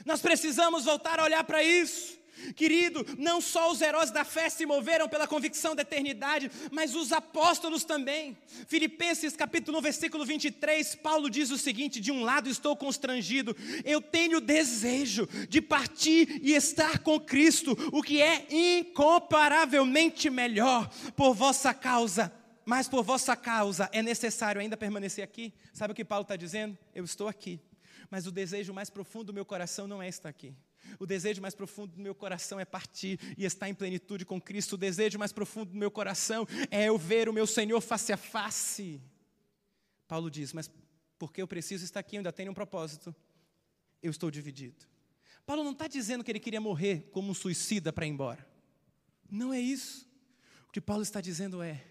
Nós 0.06 0.22
precisamos 0.22 0.84
voltar 0.84 1.18
a 1.18 1.24
olhar 1.24 1.42
para 1.42 1.60
isso. 1.64 2.17
Querido, 2.54 3.04
não 3.18 3.40
só 3.40 3.70
os 3.70 3.80
heróis 3.80 4.10
da 4.10 4.24
fé 4.24 4.48
se 4.48 4.66
moveram 4.66 5.08
pela 5.08 5.26
convicção 5.26 5.74
da 5.74 5.82
eternidade, 5.82 6.50
mas 6.70 6.94
os 6.94 7.12
apóstolos 7.12 7.84
também. 7.84 8.36
Filipenses 8.66 9.36
capítulo 9.36 9.78
1, 9.78 9.82
versículo 9.82 10.24
23, 10.24 10.94
Paulo 10.96 11.28
diz 11.30 11.50
o 11.50 11.58
seguinte: 11.58 12.00
De 12.00 12.12
um 12.12 12.22
lado 12.22 12.48
estou 12.48 12.76
constrangido, 12.76 13.56
eu 13.84 14.00
tenho 14.00 14.40
desejo 14.40 15.28
de 15.48 15.60
partir 15.60 16.40
e 16.42 16.54
estar 16.54 17.00
com 17.00 17.18
Cristo, 17.18 17.76
o 17.92 18.02
que 18.02 18.20
é 18.22 18.46
incomparavelmente 18.50 20.30
melhor 20.30 20.88
por 21.16 21.34
vossa 21.34 21.74
causa. 21.74 22.32
Mas 22.64 22.86
por 22.86 23.02
vossa 23.02 23.34
causa 23.34 23.88
é 23.92 24.02
necessário 24.02 24.60
ainda 24.60 24.76
permanecer 24.76 25.24
aqui. 25.24 25.54
Sabe 25.72 25.92
o 25.92 25.96
que 25.96 26.04
Paulo 26.04 26.22
está 26.22 26.36
dizendo? 26.36 26.76
Eu 26.94 27.02
estou 27.02 27.26
aqui, 27.26 27.58
mas 28.10 28.26
o 28.26 28.30
desejo 28.30 28.74
mais 28.74 28.90
profundo 28.90 29.26
do 29.26 29.32
meu 29.32 29.44
coração 29.44 29.86
não 29.86 30.02
é 30.02 30.08
estar 30.08 30.28
aqui. 30.28 30.54
O 30.98 31.06
desejo 31.06 31.40
mais 31.42 31.54
profundo 31.54 31.96
do 31.96 32.00
meu 32.00 32.14
coração 32.14 32.58
é 32.58 32.64
partir 32.64 33.18
e 33.36 33.44
estar 33.44 33.68
em 33.68 33.74
plenitude 33.74 34.24
com 34.24 34.40
Cristo. 34.40 34.74
O 34.74 34.78
desejo 34.78 35.18
mais 35.18 35.32
profundo 35.32 35.72
do 35.72 35.78
meu 35.78 35.90
coração 35.90 36.46
é 36.70 36.88
eu 36.88 36.98
ver 36.98 37.28
o 37.28 37.32
meu 37.32 37.46
Senhor 37.46 37.80
face 37.80 38.12
a 38.12 38.16
face. 38.16 39.00
Paulo 40.06 40.30
diz: 40.30 40.52
Mas 40.52 40.70
porque 41.18 41.42
eu 41.42 41.48
preciso 41.48 41.84
estar 41.84 42.00
aqui, 42.00 42.16
eu 42.16 42.20
ainda 42.20 42.32
tenho 42.32 42.50
um 42.50 42.54
propósito. 42.54 43.14
Eu 44.02 44.10
estou 44.10 44.30
dividido. 44.30 44.86
Paulo 45.44 45.64
não 45.64 45.72
está 45.72 45.88
dizendo 45.88 46.22
que 46.22 46.30
ele 46.30 46.38
queria 46.40 46.60
morrer 46.60 47.08
como 47.10 47.30
um 47.30 47.34
suicida 47.34 47.92
para 47.92 48.06
ir 48.06 48.10
embora. 48.10 48.46
Não 49.30 49.52
é 49.52 49.58
isso. 49.58 50.08
O 50.68 50.72
que 50.72 50.80
Paulo 50.80 51.02
está 51.02 51.20
dizendo 51.20 51.62
é: 51.62 51.84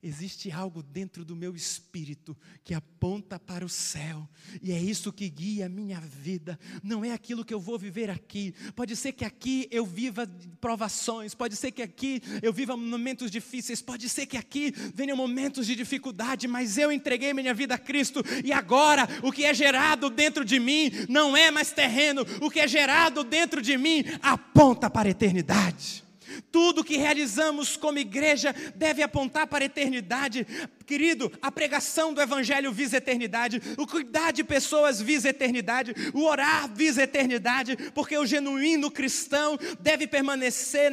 Existe 0.00 0.52
algo 0.52 0.80
dentro 0.80 1.24
do 1.24 1.34
meu 1.34 1.56
espírito 1.56 2.36
que 2.62 2.72
aponta 2.72 3.36
para 3.36 3.64
o 3.64 3.68
céu, 3.68 4.28
e 4.62 4.70
é 4.70 4.78
isso 4.78 5.12
que 5.12 5.28
guia 5.28 5.66
a 5.66 5.68
minha 5.68 6.00
vida. 6.00 6.56
Não 6.84 7.04
é 7.04 7.10
aquilo 7.10 7.44
que 7.44 7.52
eu 7.52 7.58
vou 7.58 7.76
viver 7.76 8.08
aqui. 8.08 8.54
Pode 8.76 8.94
ser 8.94 9.10
que 9.10 9.24
aqui 9.24 9.66
eu 9.72 9.84
viva 9.84 10.24
provações, 10.60 11.34
pode 11.34 11.56
ser 11.56 11.72
que 11.72 11.82
aqui 11.82 12.22
eu 12.42 12.52
viva 12.52 12.76
momentos 12.76 13.28
difíceis, 13.28 13.82
pode 13.82 14.08
ser 14.08 14.26
que 14.26 14.36
aqui 14.36 14.72
venham 14.94 15.16
momentos 15.16 15.66
de 15.66 15.74
dificuldade, 15.74 16.46
mas 16.46 16.78
eu 16.78 16.92
entreguei 16.92 17.34
minha 17.34 17.52
vida 17.52 17.74
a 17.74 17.78
Cristo, 17.78 18.22
e 18.44 18.52
agora 18.52 19.08
o 19.24 19.32
que 19.32 19.44
é 19.44 19.52
gerado 19.52 20.08
dentro 20.10 20.44
de 20.44 20.60
mim 20.60 20.92
não 21.08 21.36
é 21.36 21.50
mais 21.50 21.72
terreno, 21.72 22.24
o 22.40 22.48
que 22.48 22.60
é 22.60 22.68
gerado 22.68 23.24
dentro 23.24 23.60
de 23.60 23.76
mim 23.76 24.04
aponta 24.22 24.88
para 24.88 25.08
a 25.08 25.10
eternidade. 25.10 26.07
Tudo 26.50 26.84
que 26.84 26.96
realizamos 26.96 27.76
como 27.76 27.98
igreja 27.98 28.54
deve 28.74 29.02
apontar 29.02 29.46
para 29.46 29.64
a 29.64 29.66
eternidade. 29.66 30.46
Querido, 30.86 31.30
a 31.42 31.50
pregação 31.50 32.12
do 32.12 32.20
Evangelho 32.20 32.72
visa 32.72 32.96
eternidade, 32.96 33.60
o 33.76 33.86
cuidar 33.86 34.32
de 34.32 34.42
pessoas 34.42 35.00
visa 35.00 35.28
eternidade, 35.28 35.94
o 36.14 36.24
orar 36.24 36.72
visa 36.72 37.02
eternidade, 37.02 37.76
porque 37.94 38.16
o 38.16 38.26
genuíno 38.26 38.90
cristão 38.90 39.58
deve 39.80 40.06
permanecer 40.06 40.92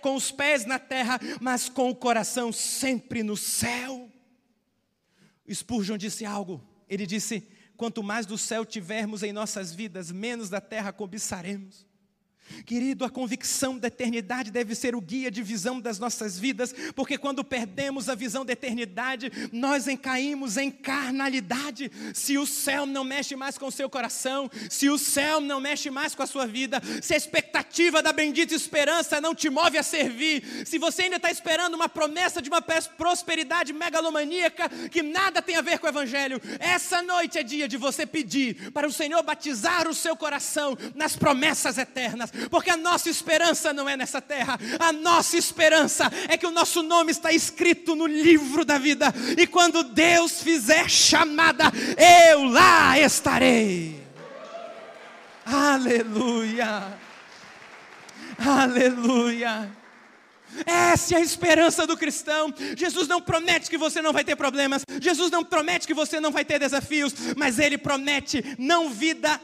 com 0.00 0.14
os 0.14 0.30
pés 0.30 0.64
na 0.64 0.78
terra, 0.78 1.20
mas 1.40 1.68
com 1.68 1.90
o 1.90 1.94
coração 1.94 2.52
sempre 2.52 3.22
no 3.22 3.36
céu. 3.36 4.10
Spurgeon 5.52 5.98
disse 5.98 6.24
algo, 6.24 6.62
ele 6.88 7.06
disse: 7.06 7.48
quanto 7.76 8.02
mais 8.02 8.26
do 8.26 8.38
céu 8.38 8.64
tivermos 8.64 9.22
em 9.22 9.32
nossas 9.32 9.74
vidas, 9.74 10.10
menos 10.10 10.48
da 10.48 10.60
terra 10.60 10.92
cobiçaremos. 10.92 11.86
Querido, 12.64 13.04
a 13.04 13.10
convicção 13.10 13.78
da 13.78 13.88
eternidade 13.88 14.50
deve 14.50 14.74
ser 14.74 14.94
o 14.94 15.00
guia 15.00 15.30
de 15.30 15.42
visão 15.42 15.80
das 15.80 15.98
nossas 15.98 16.38
vidas, 16.38 16.74
porque 16.94 17.18
quando 17.18 17.42
perdemos 17.42 18.08
a 18.08 18.14
visão 18.14 18.44
da 18.44 18.52
eternidade, 18.52 19.30
nós 19.52 19.88
encaímos 19.88 20.56
em 20.56 20.70
carnalidade. 20.70 21.90
Se 22.14 22.38
o 22.38 22.46
céu 22.46 22.86
não 22.86 23.04
mexe 23.04 23.34
mais 23.34 23.58
com 23.58 23.66
o 23.66 23.72
seu 23.72 23.88
coração, 23.88 24.50
se 24.70 24.88
o 24.88 24.98
céu 24.98 25.40
não 25.40 25.60
mexe 25.60 25.90
mais 25.90 26.14
com 26.14 26.22
a 26.22 26.26
sua 26.26 26.46
vida, 26.46 26.80
se 27.00 27.14
a 27.14 27.16
expectativa 27.16 28.02
da 28.02 28.12
bendita 28.12 28.54
esperança 28.54 29.20
não 29.20 29.34
te 29.34 29.48
move 29.48 29.78
a 29.78 29.82
servir, 29.82 30.42
se 30.66 30.78
você 30.78 31.02
ainda 31.02 31.16
está 31.16 31.30
esperando 31.30 31.74
uma 31.74 31.88
promessa 31.88 32.40
de 32.40 32.48
uma 32.48 32.62
prosperidade 32.62 33.72
megalomaníaca 33.72 34.68
que 34.90 35.02
nada 35.02 35.42
tem 35.42 35.56
a 35.56 35.62
ver 35.62 35.78
com 35.78 35.86
o 35.86 35.90
Evangelho, 35.90 36.40
essa 36.58 37.02
noite 37.02 37.38
é 37.38 37.42
dia 37.42 37.66
de 37.66 37.76
você 37.76 38.06
pedir 38.06 38.70
para 38.72 38.86
o 38.86 38.92
Senhor 38.92 39.22
batizar 39.22 39.88
o 39.88 39.94
seu 39.94 40.16
coração 40.16 40.76
nas 40.94 41.16
promessas 41.16 41.78
eternas 41.78 42.31
porque 42.50 42.70
a 42.70 42.76
nossa 42.76 43.08
esperança 43.08 43.72
não 43.72 43.88
é 43.88 43.96
nessa 43.96 44.20
terra, 44.20 44.58
a 44.78 44.92
nossa 44.92 45.36
esperança 45.36 46.10
é 46.28 46.36
que 46.36 46.46
o 46.46 46.50
nosso 46.50 46.82
nome 46.82 47.10
está 47.12 47.32
escrito 47.32 47.94
no 47.94 48.06
livro 48.06 48.64
da 48.64 48.78
vida, 48.78 49.12
e 49.36 49.46
quando 49.46 49.82
Deus 49.82 50.42
fizer 50.42 50.88
chamada, 50.88 51.64
eu 52.30 52.44
lá 52.44 52.98
estarei. 52.98 54.02
Aleluia! 55.44 56.98
Aleluia! 58.38 59.70
Essa 60.66 61.14
é 61.14 61.18
a 61.18 61.20
esperança 61.20 61.86
do 61.86 61.96
cristão. 61.96 62.52
Jesus 62.76 63.08
não 63.08 63.20
promete 63.20 63.70
que 63.70 63.78
você 63.78 64.02
não 64.02 64.12
vai 64.12 64.24
ter 64.24 64.36
problemas, 64.36 64.84
Jesus 65.00 65.30
não 65.30 65.44
promete 65.44 65.86
que 65.86 65.94
você 65.94 66.20
não 66.20 66.30
vai 66.30 66.44
ter 66.44 66.58
desafios, 66.58 67.14
mas 67.36 67.58
Ele 67.58 67.78
promete 67.78 68.44
não 68.58 68.90
vida 68.90 69.40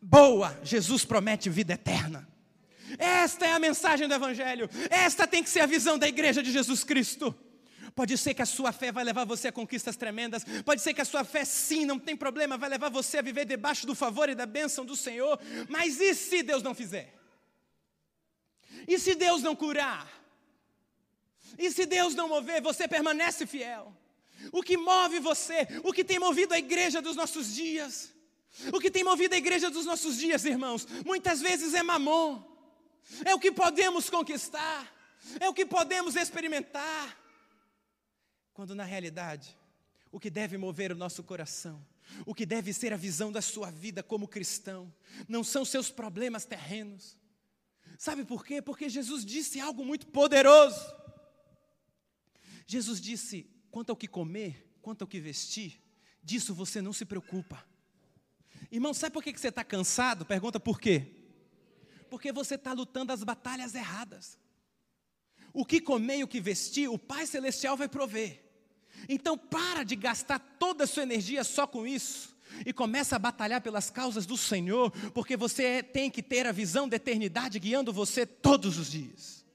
boa, 0.00 0.58
Jesus 0.62 1.04
promete 1.04 1.48
vida 1.48 1.74
eterna. 1.74 2.28
Esta 2.98 3.46
é 3.46 3.52
a 3.52 3.58
mensagem 3.58 4.06
do 4.06 4.14
Evangelho, 4.14 4.70
esta 4.90 5.26
tem 5.26 5.42
que 5.42 5.50
ser 5.50 5.60
a 5.60 5.66
visão 5.66 5.98
da 5.98 6.08
igreja 6.08 6.42
de 6.42 6.52
Jesus 6.52 6.84
Cristo. 6.84 7.34
Pode 7.96 8.18
ser 8.18 8.34
que 8.34 8.42
a 8.42 8.46
sua 8.46 8.72
fé 8.72 8.92
vai 8.92 9.02
levar 9.02 9.24
você 9.24 9.48
a 9.48 9.52
conquistas 9.52 9.96
tremendas. 9.96 10.44
Pode 10.66 10.82
ser 10.82 10.92
que 10.92 11.00
a 11.00 11.04
sua 11.04 11.24
fé, 11.24 11.46
sim, 11.46 11.86
não 11.86 11.98
tem 11.98 12.14
problema, 12.14 12.58
vai 12.58 12.68
levar 12.68 12.90
você 12.90 13.16
a 13.16 13.22
viver 13.22 13.46
debaixo 13.46 13.86
do 13.86 13.94
favor 13.94 14.28
e 14.28 14.34
da 14.34 14.44
bênção 14.44 14.84
do 14.84 14.94
Senhor. 14.94 15.40
Mas 15.66 15.98
e 15.98 16.14
se 16.14 16.42
Deus 16.42 16.62
não 16.62 16.74
fizer? 16.74 17.14
E 18.86 18.98
se 18.98 19.14
Deus 19.14 19.42
não 19.42 19.56
curar? 19.56 20.06
E 21.58 21.70
se 21.70 21.86
Deus 21.86 22.14
não 22.14 22.28
mover, 22.28 22.60
você 22.60 22.86
permanece 22.86 23.46
fiel. 23.46 23.96
O 24.52 24.62
que 24.62 24.76
move 24.76 25.18
você, 25.18 25.66
o 25.82 25.90
que 25.90 26.04
tem 26.04 26.18
movido 26.18 26.52
a 26.52 26.58
igreja 26.58 27.00
dos 27.00 27.16
nossos 27.16 27.54
dias, 27.54 28.12
o 28.72 28.80
que 28.80 28.90
tem 28.90 29.04
movido 29.04 29.34
a 29.34 29.38
igreja 29.38 29.70
dos 29.70 29.84
nossos 29.84 30.16
dias, 30.16 30.44
irmãos, 30.44 30.86
muitas 31.04 31.40
vezes 31.40 31.74
é 31.74 31.82
mamon, 31.82 32.42
é 33.24 33.34
o 33.34 33.38
que 33.38 33.52
podemos 33.52 34.08
conquistar, 34.10 34.92
é 35.40 35.48
o 35.48 35.54
que 35.54 35.66
podemos 35.66 36.16
experimentar, 36.16 37.18
quando 38.52 38.74
na 38.74 38.84
realidade, 38.84 39.56
o 40.10 40.18
que 40.18 40.30
deve 40.30 40.56
mover 40.56 40.92
o 40.92 40.96
nosso 40.96 41.22
coração, 41.22 41.84
o 42.24 42.34
que 42.34 42.46
deve 42.46 42.72
ser 42.72 42.92
a 42.92 42.96
visão 42.96 43.30
da 43.30 43.42
sua 43.42 43.70
vida 43.70 44.02
como 44.02 44.28
cristão, 44.28 44.92
não 45.28 45.44
são 45.44 45.64
seus 45.64 45.90
problemas 45.90 46.44
terrenos. 46.44 47.16
Sabe 47.98 48.24
por 48.24 48.44
quê? 48.44 48.62
Porque 48.62 48.88
Jesus 48.88 49.24
disse 49.24 49.60
algo 49.60 49.84
muito 49.84 50.06
poderoso. 50.06 50.80
Jesus 52.66 53.00
disse: 53.00 53.48
quanto 53.70 53.90
ao 53.90 53.96
que 53.96 54.08
comer, 54.08 54.78
quanto 54.80 55.02
ao 55.02 55.08
que 55.08 55.20
vestir, 55.20 55.82
disso 56.22 56.54
você 56.54 56.80
não 56.80 56.92
se 56.92 57.04
preocupa. 57.04 57.64
Irmão, 58.70 58.92
sabe 58.92 59.12
por 59.12 59.22
que 59.22 59.38
você 59.38 59.48
está 59.48 59.64
cansado? 59.64 60.24
Pergunta 60.26 60.58
por 60.58 60.80
quê? 60.80 61.06
Porque 62.10 62.32
você 62.32 62.56
está 62.56 62.72
lutando 62.72 63.12
as 63.12 63.22
batalhas 63.22 63.74
erradas. 63.74 64.38
O 65.52 65.64
que 65.64 65.80
comer 65.80 66.18
e 66.18 66.24
o 66.24 66.28
que 66.28 66.40
vestir, 66.40 66.88
o 66.88 66.98
Pai 66.98 67.26
Celestial 67.26 67.76
vai 67.76 67.88
prover. 67.88 68.44
Então 69.08 69.38
para 69.38 69.84
de 69.84 69.96
gastar 69.96 70.38
toda 70.58 70.84
a 70.84 70.86
sua 70.86 71.02
energia 71.02 71.44
só 71.44 71.66
com 71.66 71.86
isso 71.86 72.36
e 72.64 72.72
começa 72.72 73.16
a 73.16 73.18
batalhar 73.18 73.60
pelas 73.60 73.90
causas 73.90 74.26
do 74.26 74.36
Senhor, 74.36 74.90
porque 75.12 75.36
você 75.36 75.82
tem 75.82 76.10
que 76.10 76.22
ter 76.22 76.46
a 76.46 76.52
visão 76.52 76.88
da 76.88 76.96
eternidade 76.96 77.58
guiando 77.58 77.92
você 77.92 78.26
todos 78.26 78.78
os 78.78 78.90
dias. 78.90 79.45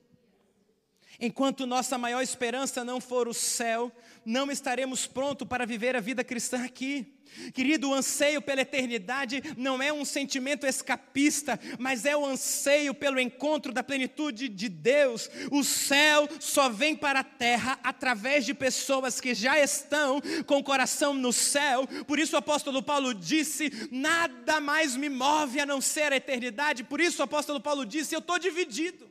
Enquanto 1.22 1.68
nossa 1.68 2.00
maior 2.00 2.24
esperança 2.24 2.84
não 2.84 3.00
for 3.00 3.28
o 3.28 3.34
céu, 3.34 3.92
não 4.26 4.50
estaremos 4.50 5.06
prontos 5.06 5.48
para 5.48 5.68
viver 5.68 5.96
a 5.96 6.00
vida 6.00 6.24
cristã 6.24 6.66
aqui. 6.66 7.14
Querido, 7.54 7.90
o 7.90 7.94
anseio 7.94 8.42
pela 8.42 8.62
eternidade 8.62 9.42
não 9.56 9.82
é 9.82 9.94
um 9.94 10.04
sentimento 10.04 10.66
escapista, 10.66 11.60
mas 11.78 12.06
é 12.06 12.18
o 12.18 12.26
anseio 12.26 12.94
pelo 12.94 13.20
encontro 13.20 13.72
da 13.72 13.84
plenitude 13.84 14.50
de 14.50 14.68
Deus. 14.68 15.30
O 15.52 15.64
céu 15.64 16.28
só 16.40 16.70
vem 16.70 16.96
para 16.96 17.20
a 17.20 17.24
terra 17.24 17.80
através 17.84 18.44
de 18.44 18.54
pessoas 18.54 19.22
que 19.22 19.34
já 19.36 19.60
estão 19.60 20.20
com 20.46 20.58
o 20.58 20.64
coração 20.64 21.14
no 21.14 21.32
céu. 21.32 21.88
Por 22.08 22.20
isso 22.20 22.36
o 22.36 22.40
apóstolo 22.40 22.82
Paulo 22.82 23.14
disse: 23.14 23.72
Nada 23.92 24.60
mais 24.60 24.96
me 24.96 25.08
move 25.08 25.60
a 25.60 25.66
não 25.66 25.80
ser 25.80 26.12
a 26.12 26.18
eternidade. 26.18 26.84
Por 26.84 27.00
isso 27.00 27.22
o 27.22 27.26
apóstolo 27.26 27.62
Paulo 27.62 27.86
disse: 27.86 28.16
Eu 28.16 28.20
estou 28.20 28.40
dividido. 28.40 29.11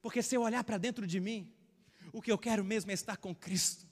Porque 0.00 0.22
se 0.22 0.34
eu 0.34 0.42
olhar 0.42 0.62
para 0.64 0.78
dentro 0.78 1.06
de 1.06 1.20
mim, 1.20 1.52
o 2.12 2.22
que 2.22 2.30
eu 2.30 2.38
quero 2.38 2.64
mesmo 2.64 2.90
é 2.90 2.94
estar 2.94 3.16
com 3.16 3.34
Cristo. 3.34 3.86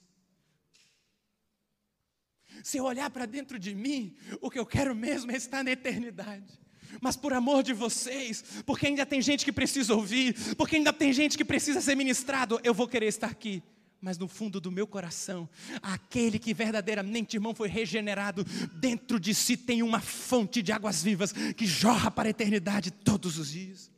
Se 2.63 2.77
eu 2.77 2.85
olhar 2.85 3.09
para 3.09 3.25
dentro 3.25 3.59
de 3.59 3.75
mim, 3.75 4.15
o 4.41 4.49
que 4.49 4.59
eu 4.59 4.65
quero 4.65 4.95
mesmo 4.95 5.31
é 5.31 5.35
estar 5.35 5.63
na 5.63 5.71
eternidade. 5.71 6.59
Mas 7.01 7.15
por 7.15 7.33
amor 7.33 7.63
de 7.63 7.73
vocês, 7.73 8.43
porque 8.65 8.87
ainda 8.87 9.05
tem 9.05 9.21
gente 9.21 9.43
que 9.43 9.51
precisa 9.51 9.93
ouvir, 9.93 10.55
porque 10.55 10.77
ainda 10.77 10.93
tem 10.93 11.11
gente 11.11 11.37
que 11.37 11.45
precisa 11.45 11.81
ser 11.81 11.95
ministrado, 11.95 12.59
eu 12.63 12.73
vou 12.73 12.87
querer 12.87 13.07
estar 13.07 13.27
aqui. 13.27 13.61
Mas 13.99 14.17
no 14.17 14.27
fundo 14.27 14.61
do 14.61 14.71
meu 14.71 14.85
coração, 14.85 15.49
aquele 15.81 16.37
que 16.37 16.53
verdadeiramente, 16.53 17.35
irmão, 17.35 17.53
foi 17.53 17.67
regenerado, 17.67 18.43
dentro 18.75 19.19
de 19.19 19.33
si 19.33 19.57
tem 19.57 19.81
uma 19.81 19.99
fonte 19.99 20.61
de 20.61 20.71
águas 20.71 21.03
vivas 21.03 21.31
que 21.31 21.65
jorra 21.65 22.11
para 22.11 22.29
a 22.29 22.31
eternidade 22.31 22.91
todos 22.91 23.37
os 23.37 23.51
dias. 23.51 23.91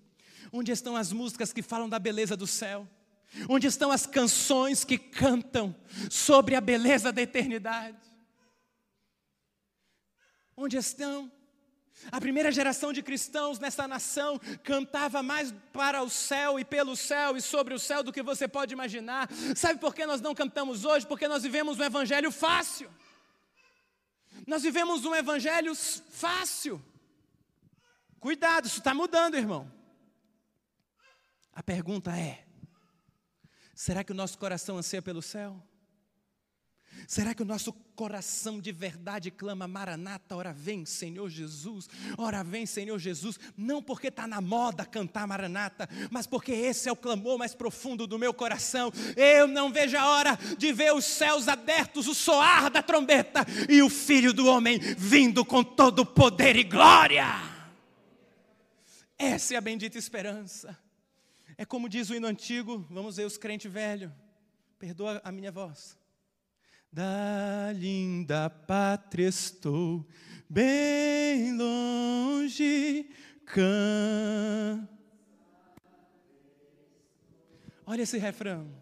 Onde 0.52 0.72
estão 0.72 0.96
as 0.96 1.12
músicas 1.12 1.54
que 1.54 1.62
falam 1.62 1.88
da 1.88 2.00
beleza 2.00 2.36
do 2.36 2.48
céu? 2.48 2.88
Onde 3.48 3.68
estão 3.68 3.92
as 3.92 4.06
canções 4.06 4.84
que 4.84 4.98
cantam 4.98 5.76
sobre 6.10 6.56
a 6.56 6.62
beleza 6.62 7.12
da 7.12 7.22
eternidade? 7.22 7.98
Onde 10.58 10.78
estão? 10.78 11.32
A 12.12 12.20
primeira 12.20 12.52
geração 12.52 12.94
de 12.94 13.04
cristãos 13.04 13.60
nessa 13.60 13.88
nação 13.88 14.40
cantava 14.64 15.22
mais 15.22 15.54
para 15.74 16.02
o 16.02 16.10
céu 16.10 16.60
e 16.60 16.66
pelo 16.66 16.96
céu 16.96 17.36
e 17.36 17.42
sobre 17.42 17.74
o 17.74 17.80
céu 17.80 18.02
do 18.02 18.12
que 18.12 18.24
você 18.24 18.48
pode 18.48 18.74
imaginar. 18.74 19.30
Sabe 19.56 19.80
por 19.80 19.94
que 19.94 20.06
nós 20.06 20.22
não 20.22 20.34
cantamos 20.34 20.86
hoje? 20.86 21.06
Porque 21.06 21.28
nós 21.28 21.44
vivemos 21.44 21.78
um 21.78 21.84
evangelho 21.84 22.32
fácil. 22.32 22.90
Nós 24.48 24.64
vivemos 24.64 25.06
um 25.06 25.14
evangelho 25.14 25.76
fácil. 25.76 26.82
Cuidado, 28.20 28.66
isso 28.66 28.80
está 28.80 28.94
mudando, 28.94 29.36
irmão. 29.36 29.79
A 31.60 31.64
pergunta 31.64 32.18
é: 32.18 32.46
será 33.76 34.02
que 34.02 34.14
o 34.14 34.16
nosso 34.16 34.38
coração 34.38 34.78
anseia 34.78 35.02
pelo 35.02 35.22
céu? 35.22 35.62
Será 37.06 37.36
que 37.36 37.42
o 37.42 37.46
nosso 37.46 37.74
coração 37.74 38.62
de 38.62 38.72
verdade 38.72 39.30
clama 39.30 39.68
Maranata, 39.68 40.38
ora 40.38 40.54
vem 40.54 40.86
Senhor 40.86 41.30
Jesus, 41.30 41.90
ora 42.18 42.46
vem 42.46 42.66
Senhor 42.66 42.98
Jesus, 42.98 43.38
não 43.58 43.84
porque 43.84 44.08
está 44.08 44.26
na 44.26 44.40
moda 44.40 44.86
cantar 44.86 45.28
Maranata, 45.28 45.90
mas 46.10 46.26
porque 46.26 46.54
esse 46.54 46.88
é 46.88 46.92
o 46.94 46.96
clamor 46.96 47.38
mais 47.38 47.54
profundo 47.54 48.08
do 48.08 48.18
meu 48.18 48.34
coração. 48.34 48.90
Eu 49.18 49.46
não 49.46 49.70
vejo 49.70 49.98
a 49.98 50.08
hora 50.08 50.40
de 50.58 50.72
ver 50.72 50.94
os 50.94 51.04
céus 51.04 51.50
abertos, 51.50 52.08
o 52.08 52.16
soar 52.16 52.70
da 52.70 52.82
trombeta 52.82 53.46
e 53.68 53.82
o 53.82 53.90
Filho 53.90 54.32
do 54.32 54.48
Homem 54.48 54.80
vindo 54.80 55.44
com 55.44 55.62
todo 55.62 56.06
poder 56.06 56.56
e 56.56 56.64
glória. 56.64 57.26
Essa 59.18 59.56
é 59.56 59.58
a 59.58 59.62
bendita 59.62 59.98
esperança. 59.98 60.89
É 61.60 61.66
como 61.66 61.90
diz 61.90 62.10
o 62.10 62.16
hino 62.16 62.26
antigo, 62.26 62.88
vamos 62.90 63.18
ver 63.18 63.26
os 63.26 63.38
crentes 63.38 63.70
velhos, 63.70 64.10
perdoa 64.80 65.20
a 65.26 65.30
minha 65.30 65.52
voz. 65.52 66.00
Da 66.90 67.74
linda 67.76 68.50
pátria 68.50 69.28
estou, 69.28 70.08
bem 70.50 71.54
longe, 71.58 73.10
can. 73.46 74.88
Olha 77.86 78.04
esse 78.04 78.18
refrão. 78.18 78.74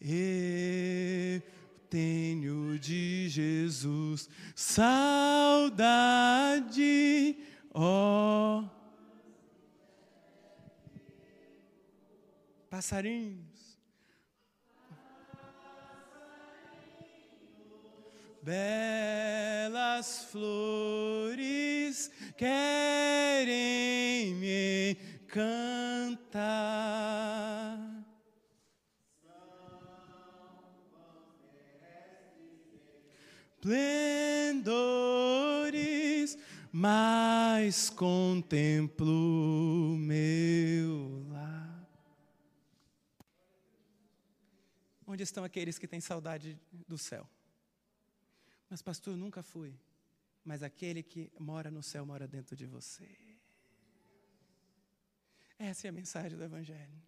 Eu 0.00 1.42
tenho 1.90 2.78
de 2.78 3.28
Jesus 3.28 4.30
saudade, 4.56 5.76
ó. 7.74 8.62
Oh 8.62 8.77
Passarinhos. 12.70 13.78
Belas 18.42 20.24
flores 20.30 22.10
querem 22.36 24.34
me 24.34 24.96
cantar. 25.26 26.28
Plendores, 33.60 34.78
mas 36.70 37.90
contemplo 37.90 39.96
meu 39.98 41.07
Onde 45.18 45.24
estão 45.24 45.42
aqueles 45.42 45.80
que 45.80 45.88
têm 45.88 46.00
saudade 46.00 46.56
do 46.86 46.96
céu? 46.96 47.28
Mas, 48.70 48.80
pastor, 48.80 49.16
nunca 49.16 49.42
fui. 49.42 49.74
Mas 50.44 50.62
aquele 50.62 51.02
que 51.02 51.28
mora 51.36 51.72
no 51.72 51.82
céu 51.82 52.06
mora 52.06 52.28
dentro 52.28 52.54
de 52.54 52.66
você. 52.66 53.08
Essa 55.58 55.88
é 55.88 55.90
a 55.90 55.92
mensagem 55.92 56.38
do 56.38 56.44
Evangelho. 56.44 57.02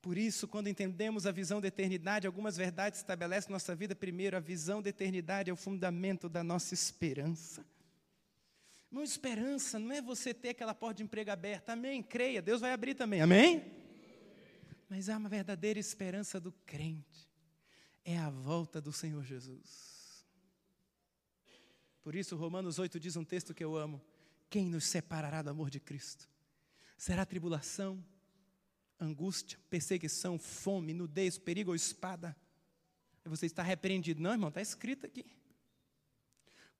Por 0.00 0.18
isso, 0.18 0.48
quando 0.48 0.66
entendemos 0.66 1.24
a 1.24 1.30
visão 1.30 1.60
da 1.60 1.68
eternidade, 1.68 2.26
algumas 2.26 2.56
verdades 2.56 2.98
estabelecem 2.98 3.52
nossa 3.52 3.76
vida. 3.76 3.94
Primeiro, 3.94 4.36
a 4.36 4.40
visão 4.40 4.82
da 4.82 4.88
eternidade 4.88 5.50
é 5.50 5.52
o 5.52 5.56
fundamento 5.56 6.28
da 6.28 6.42
nossa 6.42 6.74
esperança. 6.74 7.64
Irmão, 8.90 9.04
esperança 9.04 9.78
não 9.78 9.92
é 9.92 10.02
você 10.02 10.34
ter 10.34 10.48
aquela 10.48 10.74
porta 10.74 10.96
de 10.96 11.04
emprego 11.04 11.30
aberta. 11.30 11.74
Amém. 11.74 12.02
Creia, 12.02 12.42
Deus 12.42 12.60
vai 12.60 12.72
abrir 12.72 12.96
também. 12.96 13.20
Amém? 13.20 13.81
Mas 14.94 15.08
uma 15.16 15.26
verdadeira 15.26 15.80
esperança 15.80 16.38
do 16.38 16.52
crente. 16.66 17.26
É 18.04 18.18
a 18.18 18.28
volta 18.28 18.78
do 18.78 18.92
Senhor 18.92 19.24
Jesus. 19.24 20.22
Por 22.02 22.14
isso, 22.14 22.36
Romanos 22.36 22.78
8 22.78 23.00
diz 23.00 23.16
um 23.16 23.24
texto 23.24 23.54
que 23.54 23.64
eu 23.64 23.74
amo: 23.74 24.02
Quem 24.50 24.68
nos 24.68 24.84
separará 24.84 25.40
do 25.40 25.48
amor 25.48 25.70
de 25.70 25.80
Cristo? 25.80 26.28
Será 26.94 27.24
tribulação, 27.24 28.04
angústia, 29.00 29.58
perseguição, 29.70 30.38
fome, 30.38 30.92
nudez, 30.92 31.38
perigo 31.38 31.70
ou 31.70 31.74
espada? 31.74 32.36
Você 33.24 33.46
está 33.46 33.62
repreendido. 33.62 34.20
Não, 34.20 34.32
irmão, 34.32 34.50
está 34.50 34.60
escrito 34.60 35.06
aqui. 35.06 35.24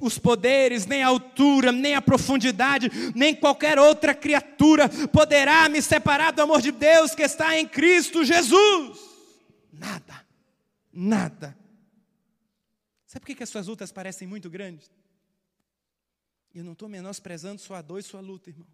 os 0.00 0.18
poderes, 0.18 0.86
nem 0.86 1.02
a 1.02 1.08
altura, 1.08 1.72
nem 1.72 1.94
a 1.94 2.02
profundidade, 2.02 2.90
nem 3.14 3.34
qualquer 3.34 3.78
outra 3.78 4.14
criatura 4.14 4.88
poderá 5.08 5.68
me 5.68 5.80
separar 5.80 6.32
do 6.32 6.42
amor 6.42 6.60
de 6.60 6.72
Deus 6.72 7.14
que 7.14 7.22
está 7.22 7.58
em 7.58 7.66
Cristo 7.66 8.24
Jesus. 8.24 8.98
Nada, 9.72 10.26
nada. 10.92 11.56
Sabe 13.06 13.24
por 13.24 13.36
que, 13.36 13.42
as 13.42 13.48
suas 13.48 13.66
lutas 13.66 13.92
parecem 13.92 14.26
muito 14.26 14.50
grandes? 14.50 14.90
Eu 16.54 16.64
não 16.64 16.72
estou 16.72 16.88
menosprezando 16.88 17.60
sua 17.60 17.82
dor 17.82 17.98
e 17.98 18.02
sua 18.02 18.20
luta, 18.20 18.50
irmão. 18.50 18.66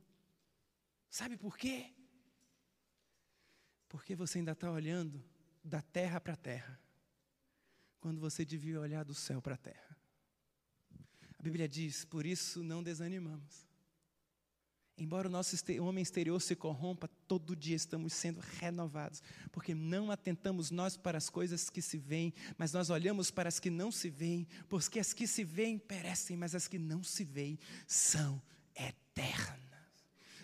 Sabe 1.09 1.37
por 1.37 1.57
quê? 1.57 1.93
Porque 3.89 4.15
você 4.15 4.39
ainda 4.39 4.53
está 4.53 4.71
olhando 4.71 5.23
da 5.65 5.83
terra 5.83 6.21
para 6.21 6.35
a 6.35 6.37
terra, 6.37 6.81
quando 8.01 8.21
você 8.21 8.45
devia 8.45 8.81
olhar 8.81 9.05
do 9.05 9.15
céu 9.15 9.43
para 9.43 9.55
a 9.55 9.59
terra. 9.59 9.97
A 11.41 11.43
Bíblia 11.43 11.67
diz: 11.67 12.05
por 12.05 12.27
isso 12.27 12.63
não 12.63 12.83
desanimamos. 12.83 13.67
Embora 14.99 15.27
o 15.27 15.31
nosso 15.31 15.57
homem 15.81 16.03
exterior 16.03 16.39
se 16.43 16.55
corrompa, 16.55 17.09
todo 17.27 17.57
dia 17.57 17.75
estamos 17.75 18.13
sendo 18.13 18.39
renovados, 18.59 19.23
porque 19.51 19.75
não 19.75 20.11
atentamos 20.11 20.71
nós 20.71 20.99
para 20.99 21.17
as 21.17 21.31
coisas 21.31 21.71
que 21.71 21.81
se 21.81 21.97
veem, 21.97 22.35
mas 22.59 22.75
nós 22.75 22.91
olhamos 22.91 23.31
para 23.31 23.49
as 23.49 23.59
que 23.59 23.71
não 23.71 23.91
se 23.91 24.11
veem, 24.11 24.47
porque 24.69 25.01
as 25.01 25.15
que 25.15 25.27
se 25.27 25.43
veem 25.43 25.79
perecem, 25.79 26.37
mas 26.37 26.55
as 26.55 26.69
que 26.69 26.79
não 26.79 27.03
se 27.03 27.25
veem 27.25 27.59
são 27.87 28.43
eternas. 28.75 29.71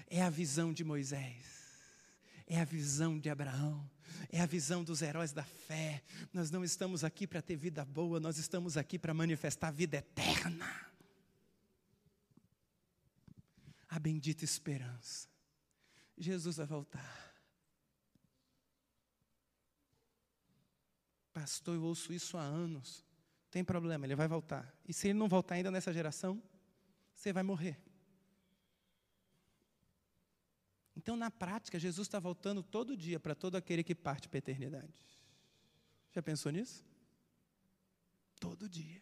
É 0.06 0.22
a 0.22 0.30
visão 0.30 0.72
de 0.72 0.82
Moisés 0.82 1.55
é 2.46 2.60
a 2.60 2.64
visão 2.64 3.18
de 3.18 3.28
Abraão, 3.28 3.88
é 4.30 4.40
a 4.40 4.46
visão 4.46 4.84
dos 4.84 5.02
heróis 5.02 5.32
da 5.32 5.42
fé. 5.42 6.02
Nós 6.32 6.50
não 6.50 6.62
estamos 6.64 7.02
aqui 7.02 7.26
para 7.26 7.42
ter 7.42 7.56
vida 7.56 7.84
boa, 7.84 8.20
nós 8.20 8.38
estamos 8.38 8.76
aqui 8.76 8.98
para 8.98 9.12
manifestar 9.12 9.70
vida 9.70 9.96
eterna. 9.96 10.66
A 13.88 13.98
bendita 13.98 14.44
esperança. 14.44 15.28
Jesus 16.16 16.56
vai 16.56 16.66
voltar. 16.66 17.34
Pastor, 21.32 21.74
eu 21.74 21.82
ouço 21.82 22.12
isso 22.12 22.38
há 22.38 22.42
anos. 22.42 23.04
Tem 23.50 23.62
problema, 23.62 24.06
ele 24.06 24.16
vai 24.16 24.26
voltar. 24.26 24.74
E 24.86 24.92
se 24.92 25.08
ele 25.08 25.18
não 25.18 25.28
voltar 25.28 25.56
ainda 25.56 25.70
nessa 25.70 25.92
geração, 25.92 26.42
você 27.14 27.32
vai 27.32 27.42
morrer. 27.42 27.78
Então, 31.06 31.16
na 31.16 31.30
prática, 31.30 31.78
Jesus 31.78 32.08
está 32.08 32.18
voltando 32.18 32.64
todo 32.64 32.96
dia 32.96 33.20
para 33.20 33.32
todo 33.32 33.54
aquele 33.54 33.84
que 33.84 33.94
parte 33.94 34.28
para 34.28 34.38
a 34.38 34.40
eternidade. 34.40 34.92
Já 36.12 36.20
pensou 36.20 36.50
nisso? 36.50 36.84
Todo 38.40 38.68
dia. 38.68 39.00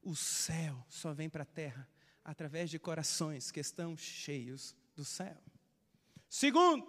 O 0.00 0.16
céu 0.16 0.82
só 0.88 1.12
vem 1.12 1.28
para 1.28 1.42
a 1.42 1.44
terra 1.44 1.86
através 2.24 2.70
de 2.70 2.78
corações 2.78 3.50
que 3.50 3.60
estão 3.60 3.94
cheios 3.94 4.74
do 4.94 5.04
céu. 5.04 5.36
Segundo, 6.30 6.86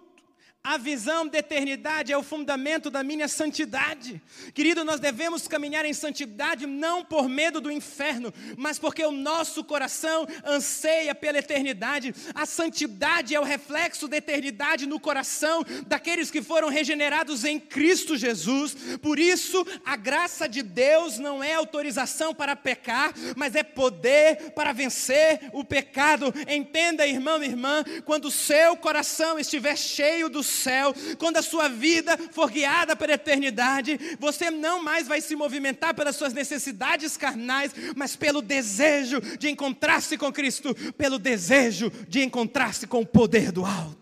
a 0.68 0.76
visão 0.76 1.26
da 1.26 1.38
eternidade 1.38 2.12
é 2.12 2.18
o 2.18 2.22
fundamento 2.22 2.90
da 2.90 3.02
minha 3.02 3.26
santidade. 3.26 4.20
Querido, 4.52 4.84
nós 4.84 5.00
devemos 5.00 5.48
caminhar 5.48 5.86
em 5.86 5.94
santidade 5.94 6.66
não 6.66 7.02
por 7.02 7.26
medo 7.26 7.58
do 7.58 7.70
inferno, 7.70 8.30
mas 8.54 8.78
porque 8.78 9.02
o 9.02 9.10
nosso 9.10 9.64
coração 9.64 10.28
anseia 10.44 11.14
pela 11.14 11.38
eternidade. 11.38 12.14
A 12.34 12.44
santidade 12.44 13.34
é 13.34 13.40
o 13.40 13.44
reflexo 13.44 14.06
da 14.06 14.18
eternidade 14.18 14.84
no 14.84 15.00
coração 15.00 15.64
daqueles 15.86 16.30
que 16.30 16.42
foram 16.42 16.68
regenerados 16.68 17.46
em 17.46 17.58
Cristo 17.58 18.14
Jesus. 18.14 18.76
Por 19.00 19.18
isso, 19.18 19.66
a 19.86 19.96
graça 19.96 20.46
de 20.46 20.62
Deus 20.62 21.18
não 21.18 21.42
é 21.42 21.54
autorização 21.54 22.34
para 22.34 22.54
pecar, 22.54 23.14
mas 23.34 23.54
é 23.54 23.62
poder 23.62 24.50
para 24.50 24.74
vencer 24.74 25.48
o 25.54 25.64
pecado. 25.64 26.26
Entenda, 26.46 27.06
irmão 27.06 27.42
e 27.42 27.46
irmã, 27.46 27.82
quando 28.04 28.26
o 28.26 28.30
seu 28.30 28.76
coração 28.76 29.38
estiver 29.38 29.74
cheio 29.74 30.28
do 30.28 30.42
céu, 30.58 30.94
quando 31.18 31.36
a 31.36 31.42
sua 31.42 31.68
vida 31.68 32.16
for 32.32 32.50
guiada 32.50 32.96
pela 32.96 33.14
eternidade, 33.14 33.98
você 34.18 34.50
não 34.50 34.82
mais 34.82 35.06
vai 35.08 35.20
se 35.20 35.34
movimentar 35.36 35.94
pelas 35.94 36.16
suas 36.16 36.32
necessidades 36.32 37.16
carnais, 37.16 37.72
mas 37.96 38.16
pelo 38.16 38.42
desejo 38.42 39.20
de 39.38 39.48
encontrar-se 39.48 40.18
com 40.18 40.32
Cristo, 40.32 40.74
pelo 40.94 41.18
desejo 41.18 41.90
de 42.08 42.22
encontrar-se 42.22 42.86
com 42.86 43.00
o 43.00 43.06
poder 43.06 43.52
do 43.52 43.64
alto. 43.64 43.98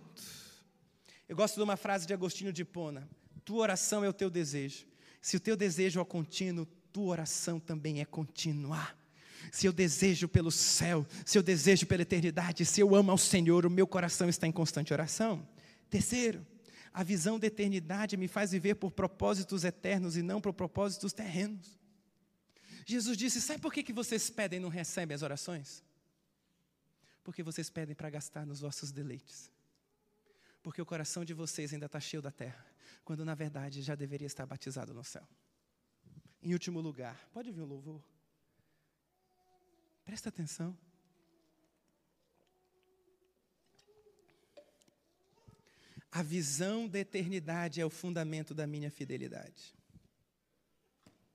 Eu 1.28 1.36
gosto 1.36 1.56
de 1.56 1.62
uma 1.62 1.76
frase 1.76 2.06
de 2.06 2.14
Agostinho 2.14 2.52
de 2.52 2.64
Pona: 2.64 3.08
Tua 3.44 3.58
oração 3.58 4.04
é 4.04 4.08
o 4.08 4.12
teu 4.12 4.30
desejo. 4.30 4.86
Se 5.20 5.36
o 5.36 5.40
teu 5.40 5.56
desejo 5.56 6.00
é 6.00 6.04
contínuo, 6.04 6.66
tua 6.92 7.06
oração 7.06 7.58
também 7.58 8.00
é 8.00 8.04
continuar 8.04 8.96
se 9.50 9.66
eu 9.66 9.72
desejo 9.72 10.28
pelo 10.28 10.50
céu, 10.50 11.06
se 11.24 11.38
eu 11.38 11.42
desejo 11.42 11.86
pela 11.86 12.02
eternidade, 12.02 12.64
se 12.64 12.80
eu 12.80 12.94
amo 12.94 13.10
ao 13.10 13.18
Senhor, 13.18 13.66
o 13.66 13.70
meu 13.70 13.86
coração 13.86 14.28
está 14.28 14.46
em 14.46 14.52
constante 14.52 14.92
oração. 14.92 15.46
Terceiro, 15.88 16.46
a 16.92 17.02
visão 17.02 17.38
da 17.38 17.46
eternidade 17.46 18.16
me 18.16 18.26
faz 18.26 18.52
viver 18.52 18.76
por 18.76 18.90
propósitos 18.90 19.64
eternos 19.64 20.16
e 20.16 20.22
não 20.22 20.40
por 20.40 20.52
propósitos 20.52 21.12
terrenos. 21.12 21.78
Jesus 22.86 23.18
disse: 23.18 23.40
Sabe 23.40 23.60
por 23.60 23.72
que, 23.72 23.82
que 23.82 23.92
vocês 23.92 24.30
pedem 24.30 24.58
e 24.58 24.62
não 24.62 24.68
recebem 24.68 25.14
as 25.14 25.22
orações? 25.22 25.84
Porque 27.22 27.42
vocês 27.42 27.68
pedem 27.68 27.94
para 27.94 28.08
gastar 28.08 28.46
nos 28.46 28.60
vossos 28.60 28.92
deleites. 28.92 29.50
Porque 30.62 30.80
o 30.80 30.86
coração 30.86 31.24
de 31.24 31.34
vocês 31.34 31.72
ainda 31.72 31.86
está 31.86 32.00
cheio 32.00 32.22
da 32.22 32.30
terra, 32.30 32.64
quando 33.04 33.24
na 33.24 33.34
verdade 33.34 33.82
já 33.82 33.94
deveria 33.94 34.26
estar 34.26 34.46
batizado 34.46 34.94
no 34.94 35.04
céu. 35.04 35.26
Em 36.42 36.52
último 36.52 36.80
lugar, 36.80 37.28
pode 37.32 37.50
vir 37.50 37.60
o 37.60 37.66
louvor? 37.66 38.02
Presta 40.04 40.28
atenção. 40.28 40.76
A 46.16 46.22
visão 46.22 46.88
da 46.88 46.98
eternidade 46.98 47.78
é 47.78 47.84
o 47.84 47.90
fundamento 47.90 48.54
da 48.54 48.66
minha 48.66 48.90
fidelidade. 48.90 49.76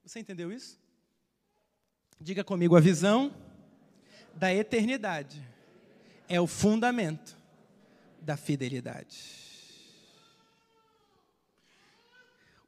Você 0.04 0.20
entendeu 0.20 0.52
isso? 0.52 0.82
Diga 2.20 2.44
comigo, 2.44 2.76
a 2.76 2.80
visão 2.80 3.32
da 4.34 4.52
eternidade 4.52 5.40
é 6.28 6.42
o 6.42 6.48
fundamento 6.48 7.38
da 8.20 8.36
fidelidade. 8.36 9.20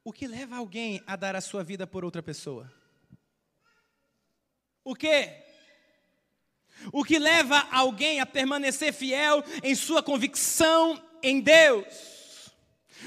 O 0.04 0.14
que 0.14 0.28
leva 0.28 0.58
alguém 0.58 1.02
a 1.08 1.16
dar 1.16 1.36
a 1.36 1.42
sua 1.42 1.64
vida 1.64 1.88
por 1.88 2.06
outra 2.06 2.22
pessoa? 2.22 2.72
O 4.84 4.94
que? 4.94 5.36
O 6.92 7.04
que 7.04 7.18
leva 7.18 7.58
alguém 7.72 8.20
a 8.20 8.26
permanecer 8.28 8.94
fiel 8.94 9.44
em 9.64 9.74
sua 9.74 10.04
convicção 10.04 11.12
em 11.24 11.40
Deus. 11.40 12.13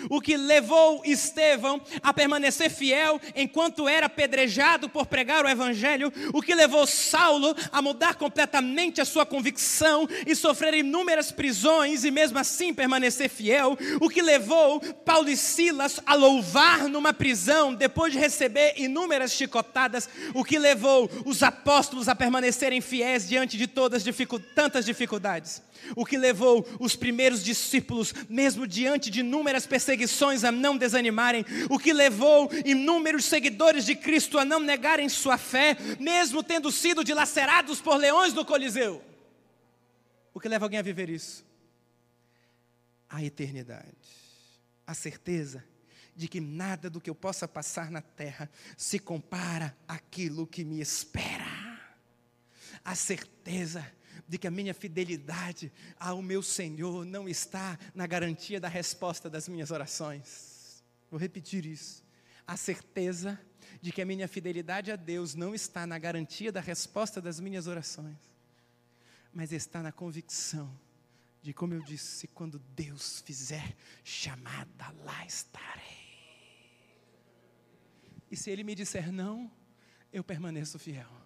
O 0.09 0.21
que 0.21 0.37
levou 0.37 1.03
Estevão 1.05 1.81
a 2.03 2.13
permanecer 2.13 2.71
fiel 2.71 3.21
enquanto 3.35 3.89
era 3.89 4.07
apedrejado 4.07 4.89
por 4.89 5.07
pregar 5.07 5.45
o 5.45 5.49
Evangelho, 5.49 6.13
o 6.33 6.43
que 6.43 6.55
levou 6.55 6.87
Saulo 6.87 7.55
a 7.73 7.83
mudar 7.83 8.15
completamente 8.15 9.01
a 9.01 9.05
sua 9.05 9.27
convicção 9.27 10.09
e 10.27 10.35
sofrer 10.35 10.75
inúmeras 10.75 11.33
prisões 11.33 12.05
e 12.05 12.11
mesmo 12.11 12.39
assim 12.39 12.73
permanecer 12.73 13.29
fiel, 13.29 13.77
o 14.01 14.09
que 14.09 14.23
levou 14.23 14.81
Paulo 14.81 15.29
e 15.29 15.37
Silas 15.37 16.01
a 16.07 16.15
louvar 16.15 16.89
numa 16.89 17.13
prisão 17.13 17.75
depois 17.75 18.13
de 18.13 18.19
receber 18.19 18.75
inúmeras 18.77 19.33
chicotadas, 19.33 20.09
o 20.35 20.45
que 20.45 20.59
levou 20.59 21.11
os 21.25 21.43
apóstolos 21.43 22.09
a 22.09 22.15
permanecerem 22.15 22.81
fiéis 22.81 23.29
diante 23.29 23.57
de 23.57 23.67
todas 23.67 24.05
dificu 24.05 24.39
tantas 24.39 24.85
dificuldades? 24.85 25.63
O 25.95 26.05
que 26.05 26.17
levou 26.17 26.67
os 26.81 26.97
primeiros 26.97 27.45
discípulos, 27.45 28.15
mesmo 28.29 28.67
diante 28.67 29.11
de 29.11 29.21
inúmeras 29.21 29.67
perseguições, 29.67 29.86
perseguições 29.87 30.43
a 30.43 30.51
não 30.51 30.77
desanimarem, 30.77 31.45
o 31.71 31.79
que 31.79 31.93
levou 31.93 32.51
inúmeros 32.65 33.25
seguidores 33.25 33.87
de 33.87 33.95
Cristo 33.95 34.37
a 34.37 34.45
não 34.45 34.59
negarem 34.59 35.09
sua 35.09 35.39
fé, 35.39 35.77
mesmo 36.01 36.43
tendo 36.43 36.73
sido 36.73 37.05
dilacerados 37.05 37.81
por 37.81 37.97
leões 37.97 38.35
no 38.35 38.45
Coliseu. 38.45 39.03
O 40.35 40.41
que 40.41 40.49
leva 40.49 40.65
alguém 40.65 40.81
a 40.81 40.83
viver 40.83 41.09
isso? 41.09 41.47
A 43.09 43.23
eternidade. 43.23 43.97
A 44.85 44.93
certeza 44.93 45.65
de 46.17 46.27
que 46.27 46.41
nada 46.41 46.91
do 46.91 47.01
que 47.01 47.09
eu 47.09 47.15
possa 47.15 47.47
passar 47.47 47.91
na 47.91 48.01
terra 48.01 48.51
se 48.77 48.99
compara 48.99 49.77
àquilo 49.87 50.47
que 50.47 50.65
me 50.65 50.81
espera. 50.81 51.47
A 52.85 52.95
certeza 52.95 53.87
de 54.29 54.39
que 54.39 54.47
a 54.47 54.51
minha 54.51 54.75
fidelidade 54.75 55.73
ao 55.99 56.23
meu 56.23 56.43
Senhor 56.43 57.05
não 57.05 57.29
está 57.29 57.79
na 57.95 58.07
garantia 58.07 58.61
da 58.61 58.69
resposta 58.69 59.29
das 59.29 59.49
minhas 59.49 59.71
orações. 59.71 60.85
Vou 61.11 61.19
repetir 61.19 61.65
isso. 61.67 62.05
A 62.47 62.57
certeza 62.57 63.39
de 63.81 63.93
que 63.93 64.03
a 64.03 64.07
minha 64.07 64.29
fidelidade 64.29 64.91
a 64.91 64.97
Deus 64.97 65.35
não 65.35 65.55
está 65.55 65.87
na 65.87 65.99
garantia 65.99 66.51
da 66.51 66.61
resposta 66.61 67.21
das 67.21 67.41
minhas 67.41 67.67
orações, 67.67 68.19
mas 69.33 69.53
está 69.53 69.83
na 69.83 69.93
convicção 69.93 70.77
de, 71.43 71.53
como 71.53 71.75
eu 71.75 71.83
disse, 71.83 72.27
quando 72.29 72.59
Deus 72.75 73.21
fizer 73.21 73.77
chamada, 74.03 74.93
lá 75.05 75.25
estarei. 75.25 75.85
E 78.31 78.37
se 78.37 78.51
Ele 78.51 78.65
me 78.65 78.75
disser 78.75 79.13
não, 79.13 79.51
eu 80.13 80.25
permaneço 80.25 80.79
fiel. 80.79 81.26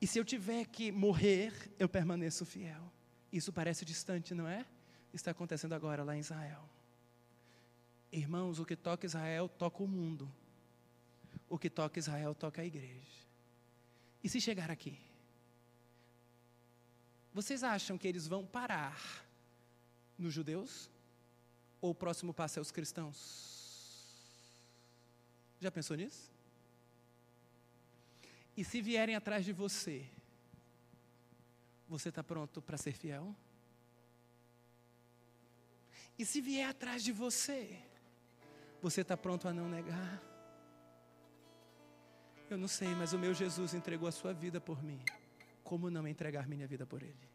E 0.00 0.06
se 0.06 0.18
eu 0.18 0.24
tiver 0.24 0.66
que 0.66 0.92
morrer, 0.92 1.52
eu 1.78 1.88
permaneço 1.88 2.44
fiel. 2.44 2.92
Isso 3.32 3.52
parece 3.52 3.84
distante, 3.84 4.34
não 4.34 4.46
é? 4.46 4.66
Está 5.12 5.30
acontecendo 5.30 5.72
agora 5.72 6.04
lá 6.04 6.16
em 6.16 6.20
Israel. 6.20 6.68
Irmãos, 8.12 8.58
o 8.58 8.64
que 8.64 8.76
toca 8.76 9.06
Israel 9.06 9.48
toca 9.48 9.82
o 9.82 9.88
mundo. 9.88 10.30
O 11.48 11.58
que 11.58 11.70
toca 11.70 11.98
Israel 11.98 12.34
toca 12.34 12.62
a 12.62 12.64
igreja. 12.64 13.24
E 14.22 14.28
se 14.28 14.40
chegar 14.40 14.70
aqui? 14.70 14.98
Vocês 17.32 17.62
acham 17.62 17.98
que 17.98 18.06
eles 18.06 18.26
vão 18.26 18.46
parar 18.46 19.24
nos 20.16 20.32
judeus? 20.32 20.88
Ou 21.80 21.90
o 21.90 21.94
próximo 21.94 22.32
passo 22.32 22.58
é 22.58 22.62
os 22.62 22.70
cristãos? 22.70 23.54
Já 25.60 25.70
pensou 25.70 25.96
nisso? 25.96 26.33
E 28.56 28.64
se 28.64 28.80
vierem 28.80 29.16
atrás 29.16 29.44
de 29.44 29.52
você, 29.52 30.06
você 31.88 32.08
está 32.08 32.22
pronto 32.22 32.62
para 32.62 32.76
ser 32.76 32.92
fiel? 32.92 33.34
E 36.18 36.24
se 36.24 36.40
vier 36.40 36.68
atrás 36.68 37.02
de 37.02 37.12
você, 37.12 37.82
você 38.80 39.00
está 39.00 39.16
pronto 39.16 39.48
a 39.48 39.52
não 39.52 39.68
negar? 39.68 40.22
Eu 42.48 42.56
não 42.56 42.68
sei, 42.68 42.94
mas 42.94 43.12
o 43.12 43.18
meu 43.18 43.34
Jesus 43.34 43.74
entregou 43.74 44.06
a 44.06 44.12
sua 44.12 44.32
vida 44.32 44.60
por 44.60 44.82
mim. 44.82 45.00
Como 45.64 45.90
não 45.90 46.06
entregar 46.06 46.46
minha 46.46 46.66
vida 46.66 46.86
por 46.86 47.02
Ele? 47.02 47.28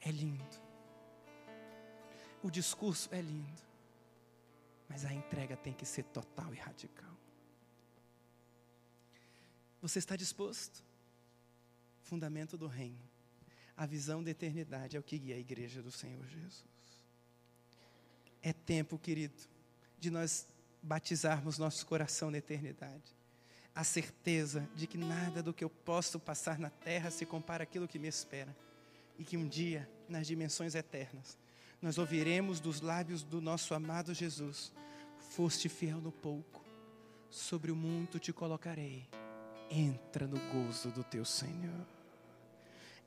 É 0.00 0.10
lindo. 0.10 0.44
O 2.42 2.50
discurso 2.50 3.08
é 3.12 3.20
lindo. 3.20 3.62
Mas 4.88 5.04
a 5.04 5.12
entrega 5.12 5.56
tem 5.56 5.72
que 5.72 5.86
ser 5.86 6.04
total 6.04 6.54
e 6.54 6.58
radical. 6.58 7.09
Você 9.80 9.98
está 9.98 10.14
disposto? 10.14 10.84
Fundamento 12.02 12.56
do 12.56 12.66
reino. 12.66 13.00
A 13.76 13.86
visão 13.86 14.22
da 14.22 14.30
eternidade 14.30 14.96
é 14.96 15.00
o 15.00 15.02
que 15.02 15.18
guia 15.18 15.36
a 15.36 15.38
igreja 15.38 15.82
do 15.82 15.90
Senhor 15.90 16.26
Jesus. 16.26 16.64
É 18.42 18.52
tempo, 18.52 18.98
querido, 18.98 19.34
de 19.98 20.10
nós 20.10 20.46
batizarmos 20.82 21.58
nosso 21.58 21.86
coração 21.86 22.30
na 22.30 22.38
eternidade. 22.38 23.16
A 23.74 23.84
certeza 23.84 24.68
de 24.74 24.86
que 24.86 24.98
nada 24.98 25.42
do 25.42 25.54
que 25.54 25.64
eu 25.64 25.70
posso 25.70 26.18
passar 26.18 26.58
na 26.58 26.68
terra 26.68 27.10
se 27.10 27.24
compara 27.24 27.62
àquilo 27.62 27.88
que 27.88 27.98
me 27.98 28.08
espera. 28.08 28.54
E 29.18 29.24
que 29.24 29.36
um 29.36 29.48
dia, 29.48 29.88
nas 30.08 30.26
dimensões 30.26 30.74
eternas, 30.74 31.38
nós 31.80 31.96
ouviremos 31.96 32.60
dos 32.60 32.80
lábios 32.80 33.22
do 33.22 33.40
nosso 33.40 33.72
amado 33.72 34.12
Jesus: 34.12 34.72
Foste 35.30 35.68
fiel 35.68 36.00
no 36.00 36.12
pouco, 36.12 36.64
sobre 37.30 37.70
o 37.70 37.76
muito 37.76 38.18
te 38.18 38.32
colocarei 38.32 39.08
entra 39.70 40.26
no 40.26 40.38
gozo 40.52 40.90
do 40.90 41.04
teu 41.04 41.24
Senhor. 41.24 41.86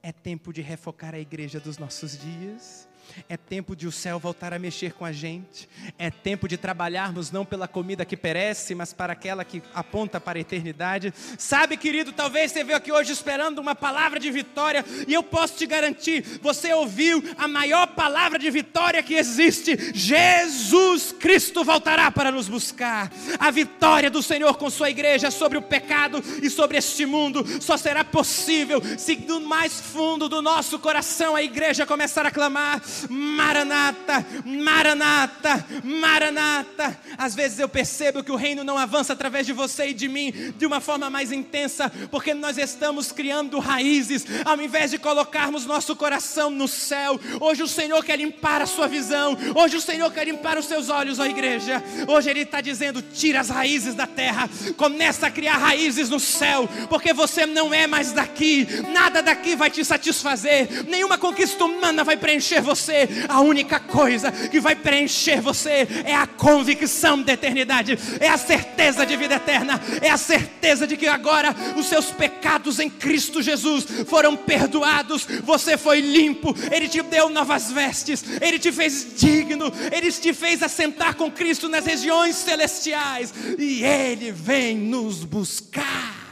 É 0.01 0.11
tempo 0.11 0.51
de 0.51 0.61
refocar 0.61 1.13
a 1.13 1.19
igreja 1.19 1.59
dos 1.59 1.77
nossos 1.77 2.17
dias. 2.17 2.87
É 3.29 3.37
tempo 3.37 3.75
de 3.75 3.87
o 3.87 3.91
céu 3.91 4.19
voltar 4.19 4.53
a 4.53 4.59
mexer 4.59 4.93
com 4.93 5.05
a 5.05 5.11
gente. 5.11 5.67
É 5.97 6.09
tempo 6.09 6.47
de 6.47 6.57
trabalharmos 6.57 7.31
não 7.31 7.45
pela 7.45 7.67
comida 7.67 8.05
que 8.05 8.17
perece, 8.17 8.75
mas 8.75 8.93
para 8.93 9.13
aquela 9.13 9.43
que 9.43 9.61
aponta 9.73 10.19
para 10.19 10.37
a 10.37 10.41
eternidade. 10.41 11.13
Sabe, 11.37 11.77
querido, 11.77 12.11
talvez 12.11 12.51
você 12.51 12.63
veio 12.63 12.77
aqui 12.77 12.91
hoje 12.91 13.11
esperando 13.11 13.59
uma 13.59 13.75
palavra 13.75 14.19
de 14.19 14.29
vitória, 14.31 14.83
e 15.07 15.13
eu 15.13 15.23
posso 15.23 15.55
te 15.57 15.65
garantir, 15.65 16.39
você 16.41 16.73
ouviu 16.73 17.23
a 17.37 17.47
maior 17.47 17.87
palavra 17.87 18.37
de 18.37 18.49
vitória 18.49 19.01
que 19.03 19.13
existe. 19.13 19.77
Jesus 19.93 21.11
Cristo 21.11 21.63
voltará 21.63 22.11
para 22.11 22.31
nos 22.31 22.47
buscar. 22.47 23.11
A 23.39 23.51
vitória 23.51 24.09
do 24.09 24.21
Senhor 24.21 24.57
com 24.57 24.69
sua 24.69 24.89
igreja 24.89 25.31
sobre 25.31 25.57
o 25.57 25.61
pecado 25.61 26.23
e 26.41 26.49
sobre 26.49 26.77
este 26.77 27.05
mundo 27.05 27.43
só 27.61 27.77
será 27.77 28.03
possível 28.03 28.81
se 28.97 29.15
do 29.15 29.39
mais 29.41 29.79
fundo 29.79 30.27
do 30.27 30.41
nosso 30.41 30.79
coração 30.79 31.35
a 31.35 31.43
igreja 31.43 31.85
começar 31.85 32.25
a 32.25 32.31
clamar 32.31 32.81
Maranata, 33.09 34.25
Maranata, 34.45 35.65
Maranata. 35.83 36.99
Às 37.17 37.35
vezes 37.35 37.59
eu 37.59 37.69
percebo 37.69 38.23
que 38.23 38.31
o 38.31 38.35
reino 38.35 38.63
não 38.63 38.77
avança 38.77 39.13
através 39.13 39.45
de 39.45 39.53
você 39.53 39.87
e 39.87 39.93
de 39.93 40.07
mim 40.07 40.33
de 40.57 40.65
uma 40.65 40.79
forma 40.79 41.09
mais 41.09 41.31
intensa, 41.31 41.91
porque 42.11 42.33
nós 42.33 42.57
estamos 42.57 43.11
criando 43.11 43.59
raízes, 43.59 44.25
ao 44.45 44.59
invés 44.61 44.91
de 44.91 44.97
colocarmos 44.97 45.65
nosso 45.65 45.95
coração 45.95 46.49
no 46.49 46.67
céu. 46.67 47.19
Hoje 47.39 47.63
o 47.63 47.67
Senhor 47.67 48.03
quer 48.03 48.17
limpar 48.17 48.61
a 48.61 48.65
sua 48.65 48.87
visão, 48.87 49.37
hoje 49.55 49.77
o 49.77 49.81
Senhor 49.81 50.11
quer 50.11 50.25
limpar 50.25 50.57
os 50.57 50.65
seus 50.65 50.89
olhos, 50.89 51.19
ó 51.19 51.25
igreja. 51.25 51.83
Hoje 52.07 52.29
Ele 52.29 52.41
está 52.41 52.61
dizendo: 52.61 53.01
tira 53.01 53.39
as 53.39 53.49
raízes 53.49 53.95
da 53.95 54.07
terra, 54.07 54.49
começa 54.77 55.27
a 55.27 55.31
criar 55.31 55.57
raízes 55.57 56.09
no 56.09 56.19
céu, 56.19 56.67
porque 56.89 57.13
você 57.13 57.45
não 57.45 57.73
é 57.73 57.87
mais 57.87 58.11
daqui, 58.11 58.67
nada 58.91 59.21
daqui 59.21 59.55
vai 59.55 59.69
te 59.69 59.83
satisfazer, 59.83 60.85
nenhuma 60.87 61.17
conquista 61.17 61.63
humana 61.65 62.03
vai 62.03 62.17
preencher 62.17 62.61
você 62.61 62.82
você, 62.83 63.07
a 63.29 63.39
única 63.39 63.79
coisa 63.79 64.31
que 64.31 64.59
vai 64.59 64.75
preencher 64.75 65.41
você 65.41 65.87
é 66.03 66.13
a 66.13 66.27
convicção 66.27 67.21
da 67.21 67.33
eternidade, 67.33 67.97
é 68.19 68.27
a 68.27 68.37
certeza 68.37 69.05
de 69.05 69.15
vida 69.15 69.35
eterna, 69.35 69.81
é 70.01 70.09
a 70.09 70.17
certeza 70.17 70.85
de 70.85 70.97
que 70.97 71.07
agora 71.07 71.55
os 71.77 71.87
seus 71.87 72.11
pecados 72.11 72.79
em 72.79 72.89
Cristo 72.89 73.41
Jesus 73.41 73.85
foram 74.07 74.35
perdoados, 74.35 75.25
você 75.43 75.77
foi 75.77 76.01
limpo, 76.01 76.53
Ele 76.71 76.89
te 76.89 77.01
deu 77.01 77.29
novas 77.29 77.71
vestes, 77.71 78.23
Ele 78.41 78.59
te 78.59 78.71
fez 78.71 79.15
digno, 79.15 79.71
Ele 79.91 80.11
te 80.11 80.33
fez 80.33 80.61
assentar 80.61 81.15
com 81.15 81.31
Cristo 81.31 81.69
nas 81.69 81.85
regiões 81.85 82.35
celestiais 82.35 83.33
e 83.57 83.83
Ele 83.83 84.31
vem 84.31 84.77
nos 84.77 85.23
buscar. 85.23 86.23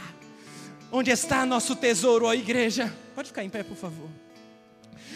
Onde 0.92 1.10
está 1.10 1.46
nosso 1.46 1.74
tesouro, 1.76 2.26
ó 2.26 2.34
igreja? 2.34 2.94
Pode 3.16 3.30
ficar 3.30 3.44
em 3.46 3.50
pé, 3.50 3.64
por 3.64 3.78
favor. 3.78 4.10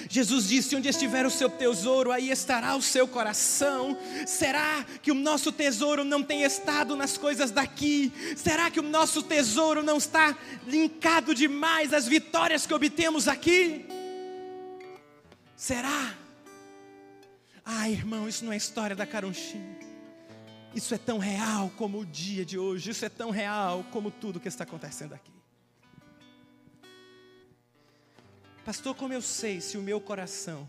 Jesus 0.09 0.47
disse: 0.47 0.75
Onde 0.75 0.89
estiver 0.89 1.25
o 1.25 1.31
seu 1.31 1.49
tesouro, 1.49 2.11
aí 2.11 2.29
estará 2.29 2.75
o 2.75 2.81
seu 2.81 3.07
coração. 3.07 3.97
Será 4.25 4.85
que 5.01 5.11
o 5.11 5.15
nosso 5.15 5.51
tesouro 5.51 6.03
não 6.03 6.23
tem 6.23 6.43
estado 6.43 6.95
nas 6.95 7.17
coisas 7.17 7.51
daqui? 7.51 8.11
Será 8.35 8.69
que 8.69 8.79
o 8.79 8.83
nosso 8.83 9.23
tesouro 9.23 9.83
não 9.83 9.97
está 9.97 10.37
linkado 10.67 11.33
demais 11.33 11.93
às 11.93 12.07
vitórias 12.07 12.65
que 12.65 12.73
obtemos 12.73 13.27
aqui? 13.27 13.85
Será? 15.55 16.13
Ah, 17.63 17.89
irmão, 17.89 18.29
isso 18.29 18.45
não 18.45 18.53
é 18.53 18.57
história 18.57 18.95
da 18.95 19.07
Caronchinha. 19.07 19.75
Isso 20.75 20.93
é 20.93 20.97
tão 20.97 21.17
real 21.17 21.71
como 21.77 21.99
o 21.99 22.05
dia 22.05 22.45
de 22.45 22.59
hoje, 22.59 22.91
isso 22.91 23.05
é 23.05 23.09
tão 23.09 23.31
real 23.31 23.85
como 23.91 24.11
tudo 24.11 24.39
que 24.39 24.47
está 24.47 24.65
acontecendo 24.65 25.13
aqui. 25.13 25.34
Pastor, 28.65 28.95
como 28.95 29.13
eu 29.13 29.21
sei 29.21 29.61
se 29.61 29.77
o 29.77 29.81
meu 29.81 30.01
coração 30.01 30.67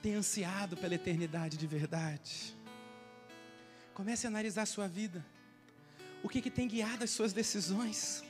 tem 0.00 0.14
ansiado 0.14 0.76
pela 0.76 0.94
eternidade 0.94 1.56
de 1.56 1.66
verdade? 1.66 2.56
Comece 3.92 4.24
a 4.24 4.30
analisar 4.30 4.62
a 4.62 4.66
sua 4.66 4.86
vida. 4.86 5.26
O 6.22 6.28
que, 6.28 6.40
que 6.40 6.48
tem 6.48 6.68
guiado 6.68 7.02
as 7.02 7.10
suas 7.10 7.32
decisões? 7.32 8.22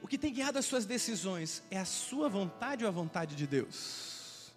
O 0.00 0.06
que 0.06 0.16
tem 0.16 0.32
guiado 0.32 0.60
as 0.60 0.64
suas 0.64 0.86
decisões 0.86 1.60
é 1.72 1.76
a 1.76 1.84
sua 1.84 2.28
vontade 2.28 2.84
ou 2.84 2.88
a 2.88 2.92
vontade 2.92 3.34
de 3.34 3.48
Deus? 3.48 4.52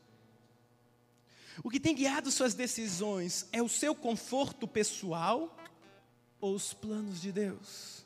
O 1.63 1.71
que 1.71 1.79
tem 1.79 1.95
guiado 1.95 2.29
suas 2.29 2.53
decisões 2.53 3.47
é 3.51 3.59
o 3.59 3.67
seu 3.67 3.95
conforto 3.95 4.67
pessoal 4.67 5.57
ou 6.39 6.53
os 6.53 6.75
planos 6.75 7.19
de 7.19 7.31
Deus? 7.31 8.05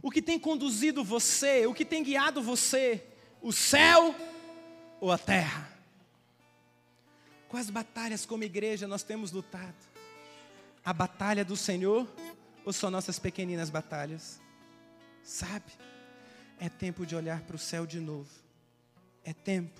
O 0.00 0.12
que 0.12 0.22
tem 0.22 0.38
conduzido 0.38 1.02
você, 1.02 1.66
o 1.66 1.74
que 1.74 1.84
tem 1.84 2.04
guiado 2.04 2.40
você, 2.40 3.04
o 3.44 3.52
céu 3.52 4.14
ou 4.98 5.12
a 5.12 5.18
terra? 5.18 5.70
Quais 7.46 7.68
batalhas 7.68 8.24
como 8.24 8.42
igreja 8.42 8.88
nós 8.88 9.02
temos 9.02 9.30
lutado? 9.32 9.76
A 10.82 10.94
batalha 10.94 11.44
do 11.44 11.54
Senhor 11.54 12.10
ou 12.64 12.72
só 12.72 12.90
nossas 12.90 13.18
pequeninas 13.18 13.68
batalhas? 13.68 14.40
Sabe? 15.22 15.72
É 16.58 16.70
tempo 16.70 17.04
de 17.04 17.14
olhar 17.14 17.42
para 17.42 17.54
o 17.54 17.58
céu 17.58 17.84
de 17.84 18.00
novo. 18.00 18.30
É 19.22 19.34
tempo 19.34 19.78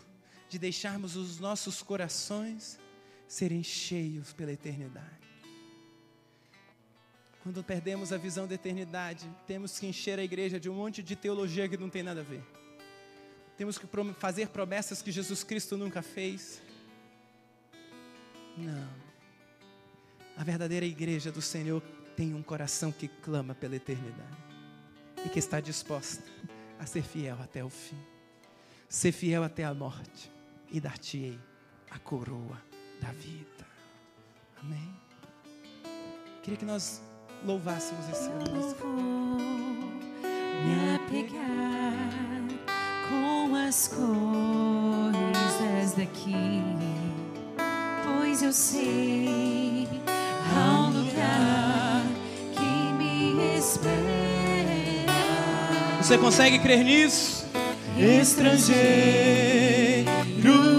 de 0.51 0.59
deixarmos 0.59 1.17
os 1.17 1.41
nossos 1.41 1.83
corações 1.83 2.79
serem 3.27 3.63
cheios 3.63 4.35
pela 4.35 4.53
eternidade. 4.53 5.25
Quando 7.43 7.65
perdemos 7.65 8.13
a 8.13 8.19
visão 8.19 8.47
da 8.47 8.55
eternidade, 8.55 9.27
temos 9.47 9.79
que 9.79 9.87
encher 9.87 10.19
a 10.19 10.23
igreja 10.23 10.61
de 10.61 10.69
um 10.69 10.75
monte 10.75 11.03
de 11.03 11.17
teologia 11.17 11.67
que 11.67 11.79
não 11.79 11.89
tem 11.89 12.03
nada 12.03 12.21
a 12.21 12.25
ver. 12.25 12.45
Temos 13.57 13.79
que 13.79 13.87
fazer 14.19 14.49
promessas 14.49 15.01
que 15.01 15.13
Jesus 15.13 15.45
Cristo 15.45 15.77
nunca 15.77 16.03
fez. 16.03 16.61
Não. 18.57 18.89
A 20.37 20.43
verdadeira 20.43 20.85
igreja 20.85 21.31
do 21.31 21.41
Senhor 21.41 21.81
tem 22.17 22.35
um 22.35 22.43
coração 22.43 22.91
que 22.91 23.07
clama 23.09 23.55
pela 23.55 23.77
eternidade 23.77 24.45
e 25.25 25.29
que 25.29 25.39
está 25.39 25.61
disposta 25.61 26.25
a 26.79 26.87
ser 26.87 27.03
fiel 27.03 27.39
até 27.41 27.65
o 27.65 27.71
fim. 27.71 27.99
Ser 28.89 29.13
fiel 29.13 29.45
até 29.45 29.65
a 29.65 29.73
morte 29.73 30.31
e 30.71 30.81
dar-te-ei 30.81 31.39
a 31.91 31.99
coroa 31.99 32.61
da 33.01 33.13
vida. 33.13 33.67
Amém. 34.61 34.95
Queria 36.43 36.59
que 36.59 36.65
nós 36.65 37.01
louvássemos 37.45 38.09
esse 38.09 38.29
música. 38.29 38.85
Me 40.65 40.95
apegar 40.97 42.44
com 43.15 43.55
as 43.55 43.89
coisas 43.89 45.13
daqui, 45.97 46.63
pois 48.05 48.43
eu 48.43 48.53
sei 48.53 49.89
há 50.55 50.81
um 50.81 50.91
lugar 50.91 52.03
que 52.53 52.93
me 52.99 53.57
espera. 53.57 53.95
Você 56.01 56.19
consegue 56.19 56.59
crer 56.59 56.85
nisso? 56.85 57.47
Estrangeiro 57.97 59.45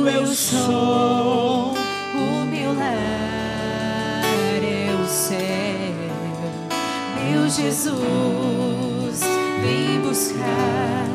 eu 0.10 0.28
sou, 0.28 1.74
o 1.74 2.46
meu 2.52 2.74
lar 2.74 2.94
é 4.62 4.94
o 5.02 5.08
céu. 5.08 5.38
Meu 7.16 7.50
Jesus, 7.50 9.22
vem 9.62 10.02
buscar 10.02 11.15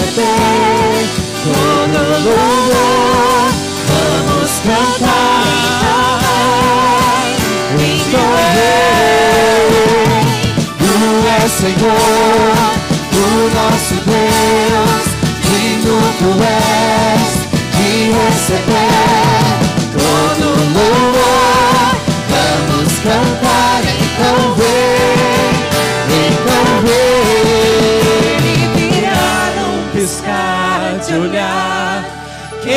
receber 0.00 1.08
todo 1.44 1.98
louvor. 2.24 3.50
Vamos 3.88 4.52
cantar 4.64 5.44
em 7.78 7.98
teu 8.10 8.28
rei. 8.54 8.80
Senhor, 11.60 11.92
o 13.12 13.24
nosso 13.54 13.94
Deus, 14.06 14.19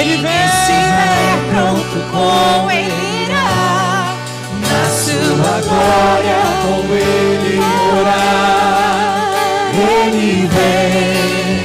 Ele 0.03 0.17
vem 0.17 0.45
estiver 0.45 1.39
pronto 1.49 1.97
com 2.11 2.69
ele 2.69 3.23
irá. 3.23 4.17
Na 4.59 4.83
sua 4.89 5.61
glória 5.61 6.41
com 6.61 6.93
ele 6.93 7.61
orar. 7.97 9.31
Ele 9.73 10.49
vem, 10.51 11.63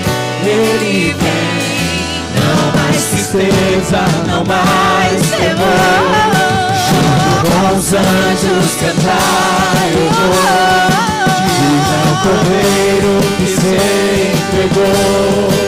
ele 0.48 1.16
vem. 1.18 2.32
Não 2.36 2.80
mais 2.80 3.02
tristeza, 3.06 4.04
não 4.28 4.44
mais 4.44 5.30
temor. 5.32 6.30
Junto 6.86 7.50
com 7.50 7.76
os 7.76 7.92
anjos 7.92 8.70
cantar 8.76 9.82
eu 9.96 10.08
vou. 10.12 10.38
Diz 11.58 11.88
ao 12.06 12.14
cordeiro 12.22 13.12
que 13.36 13.46
se 13.48 13.74
entregou. 14.54 15.67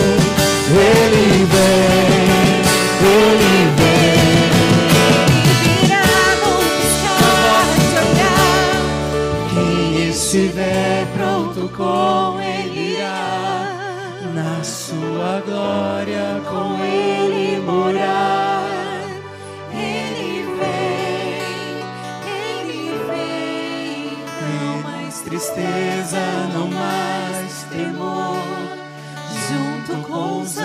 Junto 29.91 30.07
com 30.07 30.43
os 30.43 30.57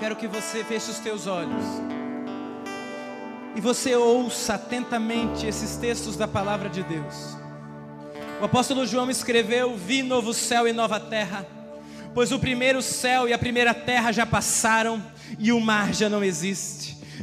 quero 0.00 0.16
que 0.16 0.26
você 0.26 0.64
feche 0.64 0.90
os 0.90 0.98
teus 0.98 1.26
olhos. 1.26 1.62
E 3.54 3.60
você 3.60 3.94
ouça 3.94 4.54
atentamente 4.54 5.46
esses 5.46 5.76
textos 5.76 6.16
da 6.16 6.26
palavra 6.26 6.70
de 6.70 6.82
Deus. 6.82 7.36
O 8.40 8.46
apóstolo 8.46 8.86
João 8.86 9.10
escreveu: 9.10 9.76
Vi 9.76 10.02
novo 10.02 10.32
céu 10.32 10.66
e 10.66 10.72
nova 10.72 10.98
terra, 10.98 11.46
pois 12.14 12.32
o 12.32 12.38
primeiro 12.38 12.80
céu 12.80 13.28
e 13.28 13.34
a 13.34 13.38
primeira 13.38 13.74
terra 13.74 14.10
já 14.10 14.24
passaram 14.24 15.04
e 15.38 15.52
o 15.52 15.60
mar 15.60 15.92
já 15.92 16.08
não 16.08 16.24
existe. 16.24 16.96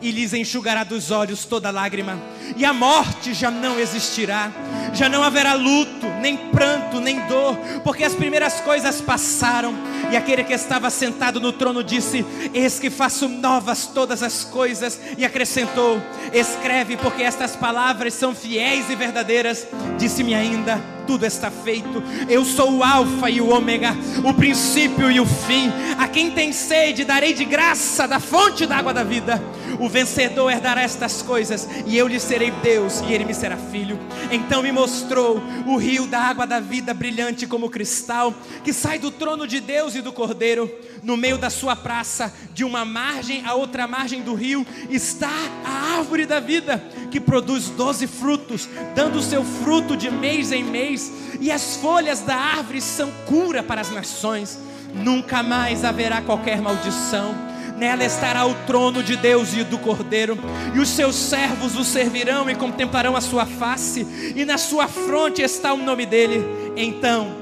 e 0.00 0.10
lhes 0.10 0.32
enxugará 0.32 0.84
dos 0.84 1.10
olhos 1.10 1.44
toda 1.44 1.70
lágrima, 1.70 2.18
e 2.56 2.64
a 2.64 2.72
morte 2.72 3.34
já 3.34 3.50
não 3.50 3.78
existirá, 3.78 4.50
já 4.92 5.08
não 5.08 5.22
haverá 5.22 5.54
luto, 5.54 6.06
nem 6.20 6.36
pranto, 6.36 7.00
nem 7.00 7.20
dor, 7.26 7.56
porque 7.84 8.04
as 8.04 8.14
primeiras 8.14 8.60
coisas 8.60 9.00
passaram, 9.00 9.74
e 10.10 10.16
aquele 10.16 10.42
que 10.42 10.52
estava 10.52 10.90
sentado 10.90 11.40
no 11.40 11.52
trono 11.52 11.84
disse: 11.84 12.24
Eis 12.52 12.80
que 12.80 12.90
faço 12.90 13.28
novas 13.28 13.86
todas 13.86 14.22
as 14.22 14.44
coisas, 14.44 15.00
e 15.16 15.24
acrescentou: 15.24 16.00
Escreve, 16.32 16.96
porque 16.96 17.22
estas 17.22 17.54
palavras 17.54 18.14
são 18.14 18.34
fiéis 18.34 18.90
e 18.90 18.96
verdadeiras. 18.96 19.66
Disse-me 19.98 20.34
ainda: 20.34 20.80
Tudo 21.06 21.24
está 21.24 21.50
feito, 21.50 22.02
eu 22.28 22.44
sou 22.44 22.78
o 22.78 22.84
Alfa 22.84 23.30
e 23.30 23.40
o 23.40 23.50
Ômega, 23.50 23.96
o 24.24 24.34
princípio 24.34 25.10
e 25.10 25.20
o 25.20 25.26
fim. 25.26 25.70
A 25.98 26.08
quem 26.08 26.30
tem 26.32 26.52
sede, 26.52 27.04
darei 27.04 27.32
de 27.32 27.44
graça 27.44 28.08
da 28.08 28.18
fonte 28.18 28.66
da 28.66 28.76
água 28.76 28.92
da 28.92 29.04
vida. 29.04 29.40
O 29.78 29.88
vencedor 29.88 30.50
herdará 30.50 30.82
estas 30.82 31.22
coisas, 31.22 31.68
e 31.86 31.96
eu 31.96 32.06
lhe 32.06 32.18
serei 32.18 32.50
Deus, 32.50 33.00
e 33.00 33.12
ele 33.12 33.24
me 33.24 33.34
será 33.34 33.56
filho. 33.56 33.98
Então 34.30 34.62
me 34.62 34.72
mostrou 34.72 35.42
o 35.66 35.76
rio 35.76 36.06
da 36.06 36.20
água 36.20 36.46
da 36.46 36.60
vida, 36.60 36.92
brilhante 36.92 37.46
como 37.46 37.70
cristal, 37.70 38.34
que 38.64 38.72
sai 38.72 38.98
do 38.98 39.10
trono 39.10 39.46
de 39.46 39.60
Deus 39.60 39.94
e 39.94 40.00
do 40.00 40.12
Cordeiro. 40.12 40.70
No 41.02 41.16
meio 41.16 41.38
da 41.38 41.48
sua 41.48 41.74
praça, 41.74 42.32
de 42.52 42.64
uma 42.64 42.84
margem 42.84 43.42
a 43.46 43.54
outra 43.54 43.86
margem 43.86 44.22
do 44.22 44.34
rio, 44.34 44.66
está 44.90 45.30
a 45.64 45.98
árvore 45.98 46.26
da 46.26 46.40
vida, 46.40 46.82
que 47.10 47.20
produz 47.20 47.68
doze 47.70 48.06
frutos, 48.06 48.68
dando 48.94 49.22
seu 49.22 49.42
fruto 49.42 49.96
de 49.96 50.10
mês 50.10 50.52
em 50.52 50.62
mês, 50.62 51.10
e 51.40 51.50
as 51.50 51.76
folhas 51.76 52.20
da 52.20 52.36
árvore 52.36 52.80
são 52.80 53.10
cura 53.26 53.62
para 53.62 53.80
as 53.80 53.90
nações. 53.90 54.58
Nunca 54.94 55.42
mais 55.42 55.84
haverá 55.84 56.20
qualquer 56.20 56.60
maldição. 56.60 57.49
Nela 57.80 58.04
estará 58.04 58.44
o 58.44 58.54
trono 58.66 59.02
de 59.02 59.16
Deus 59.16 59.54
e 59.54 59.64
do 59.64 59.78
Cordeiro, 59.78 60.38
e 60.74 60.78
os 60.78 60.90
seus 60.90 61.16
servos 61.16 61.78
o 61.78 61.82
servirão 61.82 62.50
e 62.50 62.54
contemplarão 62.54 63.16
a 63.16 63.22
sua 63.22 63.46
face, 63.46 64.06
e 64.36 64.44
na 64.44 64.58
sua 64.58 64.86
fronte 64.86 65.40
está 65.40 65.72
o 65.72 65.78
nome 65.78 66.04
dele. 66.04 66.44
Então 66.76 67.34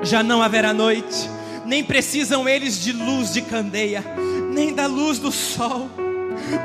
já 0.00 0.22
não 0.22 0.40
haverá 0.40 0.72
noite, 0.72 1.28
nem 1.64 1.82
precisam 1.82 2.48
eles 2.48 2.80
de 2.80 2.92
luz 2.92 3.32
de 3.32 3.42
candeia, 3.42 4.04
nem 4.52 4.72
da 4.72 4.86
luz 4.86 5.18
do 5.18 5.32
sol, 5.32 5.90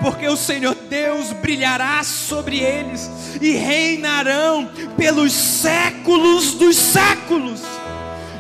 porque 0.04 0.28
o 0.28 0.38
Senhor 0.38 0.76
Deus 0.88 1.32
brilhará 1.34 2.04
sobre 2.04 2.60
eles 2.60 3.10
e 3.42 3.54
reinarão 3.54 4.70
pelos 4.96 5.34
séculos 5.34 6.54
dos 6.54 6.76
séculos. 6.76 7.62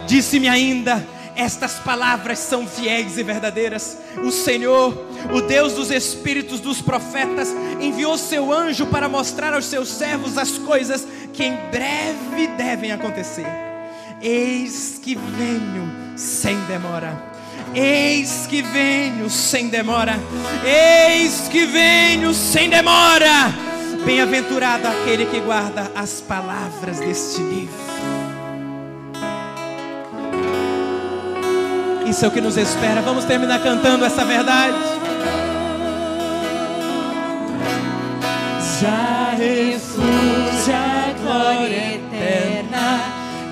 Disse-me 0.05 0.47
ainda: 0.47 1.03
estas 1.39 1.75
palavras 1.75 2.37
são 2.39 2.67
fiéis 2.67 3.17
e 3.17 3.23
verdadeiras. 3.23 3.97
O 4.23 4.29
Senhor, 4.29 4.93
o 5.31 5.41
Deus 5.41 5.73
dos 5.73 5.89
espíritos 5.89 6.59
dos 6.59 6.81
profetas, 6.81 7.47
enviou 7.79 8.17
seu 8.17 8.51
anjo 8.51 8.85
para 8.87 9.07
mostrar 9.07 9.53
aos 9.53 9.65
seus 9.65 9.87
servos 9.87 10.37
as 10.37 10.57
coisas 10.57 11.07
que 11.31 11.45
em 11.45 11.55
breve 11.71 12.47
devem 12.57 12.91
acontecer. 12.91 13.47
Eis 14.21 14.99
que 15.01 15.15
venho 15.15 15.89
sem 16.17 16.59
demora. 16.65 17.23
Eis 17.73 18.45
que 18.45 18.61
venho 18.61 19.29
sem 19.29 19.69
demora. 19.69 20.19
Eis 20.65 21.47
que 21.47 21.65
venho 21.65 22.33
sem 22.33 22.69
demora. 22.69 23.53
Bem-aventurado 24.05 24.87
aquele 24.87 25.25
que 25.25 25.39
guarda 25.39 25.89
as 25.95 26.19
palavras 26.19 26.99
deste 26.99 27.41
livro. 27.41 27.99
Isso 32.10 32.26
é 32.26 32.28
o 32.28 32.32
que 32.32 32.41
nos 32.41 32.57
espera. 32.57 33.03
Vamos 33.03 33.24
terminar 33.24 33.62
cantando 33.62 34.03
essa 34.03 34.26
verdade. 34.26 34.76
Já 38.82 39.36
refúgio 39.38 40.74
a 40.74 41.14
glória 41.22 41.95
eterna 41.95 42.99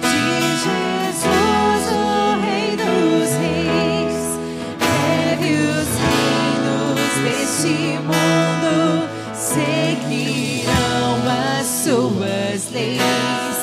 de 0.02 0.42
Jesus, 0.64 1.86
o 1.92 2.42
Rei 2.42 2.76
dos 2.78 3.30
Reis. 3.38 4.40
Breve 4.80 5.54
os 5.54 5.88
reinos 6.02 7.14
deste 7.24 8.00
mundo 8.02 9.08
seguirão 9.36 11.22
as 11.60 11.68
suas 11.68 12.72
leis 12.72 13.58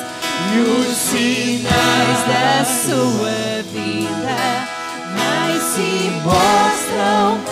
e 0.54 0.60
os 0.60 0.96
sinais 0.96 2.20
da 2.28 2.64
sua 2.64 3.43
mostram 6.24 7.43